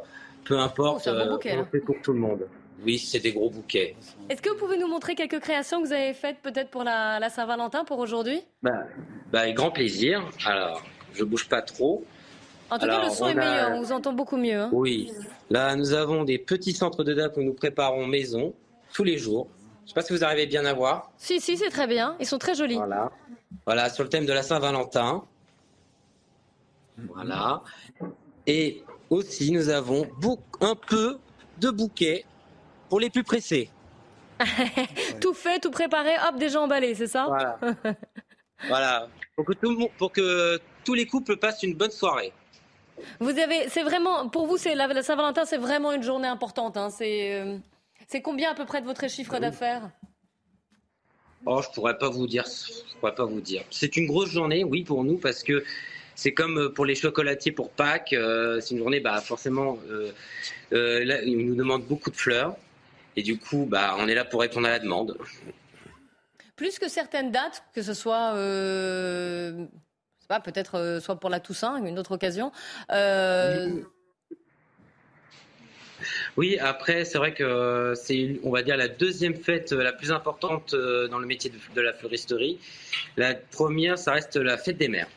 [0.49, 1.65] peu importe, Oh, c'est un euh, bouquet, on là.
[1.71, 2.49] fait pour tout le monde.
[2.85, 3.97] Oui, c'est des gros bouquets.
[4.29, 7.19] Est-ce que vous pouvez nous montrer quelques créations que vous avez faites peut-être pour la,
[7.21, 8.41] la Saint-Valentin pour aujourd'hui?
[8.63, 8.85] Bah,
[9.33, 10.23] bah, avec grand plaisir.
[10.47, 10.83] Alors,
[11.13, 12.05] je bouge pas trop.
[12.71, 14.61] En tout cas, le son on est a- meilleur, on vous entend beaucoup mieux.
[14.61, 14.71] hein.
[14.73, 15.11] Oui.
[15.51, 18.55] Là, nous avons des petits centres de date que nous préparons maison
[18.93, 19.49] tous les jours.
[19.85, 21.11] Je sais pas si vous arrivez bien à voir.
[21.17, 22.15] Si, si, c'est très bien.
[22.21, 22.77] Ils sont très jolis.
[22.77, 23.11] Voilà.
[23.67, 25.25] Voilà, sur le thème de la Saint-Valentin.
[27.15, 27.63] Voilà.
[28.47, 30.09] Et aussi, nous avons
[30.61, 31.19] un peu
[31.59, 32.25] de bouquets
[32.89, 33.71] pour les plus pressés.
[35.21, 37.59] tout fait, tout préparé, hop, déjà emballé, c'est ça Voilà.
[38.69, 39.09] Voilà.
[39.37, 42.33] Pour que, tout le monde- pour que tous les couples passent une bonne soirée.
[43.21, 46.77] Vous avez, c'est vraiment, pour vous, c'est la, la Saint-Valentin, c'est vraiment une journée importante.
[46.77, 46.91] hein.
[46.91, 47.57] C'est, euh,
[48.09, 49.91] c'est combien à peu près de votre chiffre d'affaires?
[51.47, 52.45] Oh, je pourrais pas vous dire.
[52.47, 53.63] Je pourrais pas vous dire.
[53.71, 55.63] C'est une grosse journée, oui, pour nous, parce que
[56.19, 58.13] c'est comme euh, pour les chocolatiers pour Pâques.
[58.13, 60.11] euh, c'est une journée, bah, forcément, euh,
[61.05, 62.57] là, ils nous demandent beaucoup de fleurs.
[63.15, 65.17] Et du coup, bah, on est là pour répondre à la demande.
[66.57, 68.33] Plus que certaines dates, que ce soit,
[70.41, 72.51] peut-être euh, soit pour la Toussaint, une autre occasion.
[72.91, 73.69] Euh,
[76.37, 80.75] Oui, après, c'est vrai que c'est, on va dire, la deuxième fête la plus importante
[80.75, 82.59] dans le métier de, de la fleuristerie.
[83.17, 85.09] La première, ça reste la fête des mères.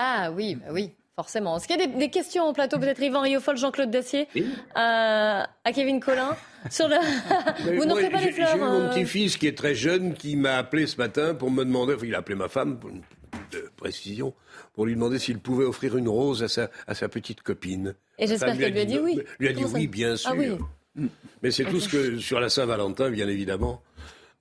[0.00, 1.56] Ah oui, bah oui, forcément.
[1.56, 4.28] Est-ce qu'il y a des, des questions au plateau, peut-être Yvan Riofol, Jean-Claude Dacier,
[4.76, 6.36] à, à Kevin Collin
[6.70, 6.94] sur le...
[7.64, 10.14] Vous moi, n'offrez pas les fleurs J'ai eu mon euh, petit-fils qui est très jeune
[10.14, 12.90] qui m'a appelé ce matin pour me demander, enfin, il a appelé ma femme pour
[12.90, 13.02] une
[13.50, 14.34] de précision,
[14.74, 17.94] pour lui demander s'il pouvait offrir une rose à sa, à sa petite copine.
[18.18, 19.02] Et j'espère qu'elle lui a dit non.
[19.04, 19.20] oui.
[19.40, 20.30] Lui a dit Comment oui, bien sûr.
[20.32, 21.08] Ah oui.
[21.42, 23.82] Mais c'est tout ce que, sur la Saint-Valentin, bien évidemment,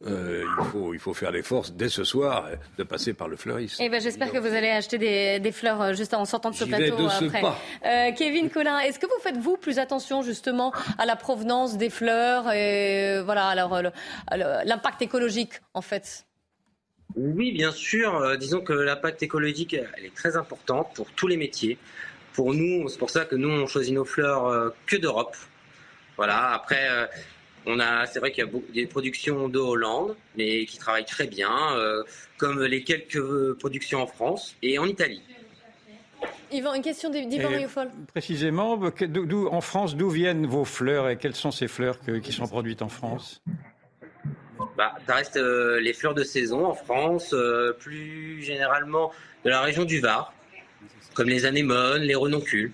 [0.05, 3.35] euh, il, faut, il faut faire l'effort dès ce soir euh, de passer par le
[3.35, 3.77] fleuriste.
[3.79, 6.55] Eh ben, j'espère que vous allez acheter des, des fleurs euh, juste en sortant de
[6.55, 7.41] ce plateau de ce après.
[7.41, 7.57] pas.
[7.85, 11.89] Euh, Kevin Collin, est-ce que vous faites vous plus attention justement à la provenance des
[11.89, 13.81] fleurs et voilà alors
[14.31, 16.27] l'impact écologique en fait?
[17.15, 18.15] Oui, bien sûr.
[18.15, 21.77] Euh, disons que l'impact écologique, elle est très importante pour tous les métiers.
[22.33, 25.35] Pour nous, c'est pour ça que nous, on choisit nos fleurs euh, que d'Europe.
[26.17, 26.51] Voilà.
[26.51, 27.07] Après, euh,
[27.67, 31.05] on a, c'est vrai qu'il y a beaucoup, des productions de Hollande, mais qui travaillent
[31.05, 32.03] très bien, euh,
[32.37, 35.21] comme les quelques productions en France et en Italie.
[36.51, 37.89] Yvan, une question d'Yvan Et Riofol.
[38.13, 41.99] Précisément, que- d'où- d'où- en France, d'où viennent vos fleurs et quelles sont ces fleurs
[41.99, 43.41] que- qui sont produites en France?
[44.77, 49.11] Bah, ça reste euh, les fleurs de saison en France, euh, plus généralement
[49.43, 50.33] de la région du Var,
[51.13, 52.71] comme les anémones, les renoncules.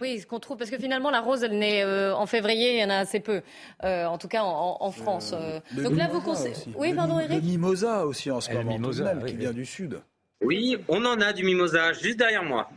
[0.00, 2.80] Oui, ce qu'on trouve, parce que finalement, la rose, elle naît euh, en février, il
[2.80, 3.42] y en a assez peu,
[3.84, 5.32] euh, en tout cas en, en France.
[5.34, 5.60] euh.
[5.76, 6.74] Le Donc là, vous mimosa conseillez.
[6.76, 9.18] Oui, Le pardon, Eric Le mimosa aussi en ce le moment, tout de mimosa, même,
[9.22, 9.40] oui, qui oui.
[9.40, 10.00] vient du sud.
[10.42, 12.68] Oui, on en a du mimosa juste derrière moi.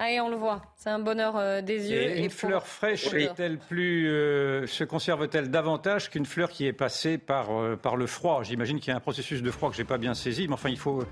[0.00, 0.62] Allez, on le voit.
[0.76, 2.00] C'est un bonheur euh, des yeux.
[2.02, 3.24] Et une pour- fleur fraîche Oui.
[3.24, 8.06] est-elle plus euh, se conserve-t-elle davantage qu'une fleur qui est passée par euh, par le
[8.06, 8.42] froid?
[8.44, 10.68] J'imagine qu'il y a un processus de froid que j'ai pas bien saisi, mais enfin
[10.68, 11.02] il faut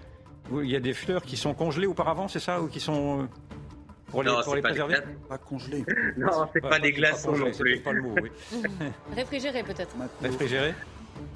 [0.63, 3.27] il y a des fleurs qui sont congelées auparavant, c'est ça, ou qui sont euh,
[4.11, 4.97] pour les Non, pour les pas des préserver.
[5.29, 5.39] Pas.
[6.17, 7.65] Non, c'est pas des glaçons congelées, non plus.
[7.65, 8.31] peut-être pas le mot, oui.
[9.17, 9.95] Réfrigéré peut-être.
[10.23, 10.75] Réfrigéré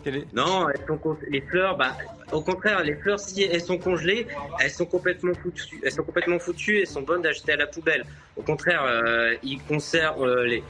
[0.05, 1.97] Quel est- Non, elles sont con- les fleurs, bah,
[2.33, 4.27] au contraire, les fleurs, si elles sont congelées,
[4.61, 5.81] elles sont complètement foutues.
[5.83, 8.05] Elles sont complètement foutues et sont bonnes d'acheter à la poubelle.
[8.37, 10.63] Au contraire, euh, ils conservent euh, les.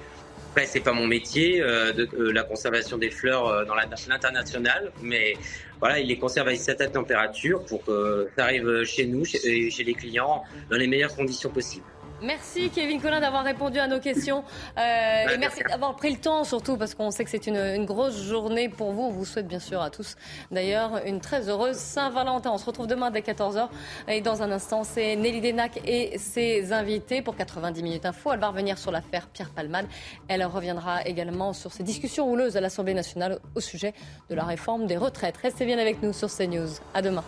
[0.52, 4.90] Après, c'est pas mon métier, euh, de, euh, la conservation des fleurs euh, dans l'international,
[5.00, 5.34] mais
[5.80, 9.84] voilà, il les conserve à certaine température pour que ça arrive chez nous, chez, chez
[9.84, 11.86] les clients, dans les meilleures conditions possibles.
[12.22, 14.44] Merci Kevin Collin d'avoir répondu à nos questions.
[14.78, 18.22] Euh, et merci d'avoir pris le temps surtout parce qu'on sait que c'est une, grosse
[18.22, 19.02] journée pour vous.
[19.04, 20.16] On vous souhaite bien sûr à tous
[20.50, 22.50] d'ailleurs une très heureuse Saint-Valentin.
[22.52, 23.68] On se retrouve demain dès 14h
[24.08, 28.32] et dans un instant c'est Nelly Denac et ses invités pour 90 minutes info.
[28.32, 29.86] Elle va revenir sur l'affaire Pierre Palmade.
[30.28, 33.94] Elle reviendra également sur ces discussions houleuses à l'Assemblée nationale au sujet
[34.28, 35.38] de la réforme des retraites.
[35.38, 36.68] Restez bien avec nous sur CNews.
[36.92, 37.24] À demain.